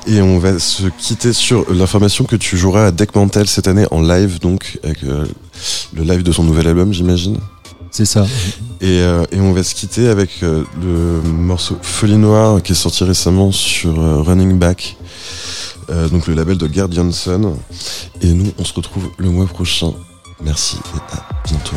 [0.07, 4.03] Et on va se quitter sur l'information que tu joueras à Deckmantel cette année en
[4.03, 5.25] live, donc avec euh,
[5.95, 7.39] le live de son nouvel album, j'imagine.
[7.95, 8.27] C'est ça.
[8.81, 12.75] Et, euh, et, on va se quitter avec euh, le morceau Folie Noire qui est
[12.75, 14.97] sorti récemment sur euh, Running Back.
[15.91, 17.57] Euh, donc le label de Gerd Johnson.
[18.21, 19.93] Et nous, on se retrouve le mois prochain.
[20.41, 21.77] Merci et à bientôt.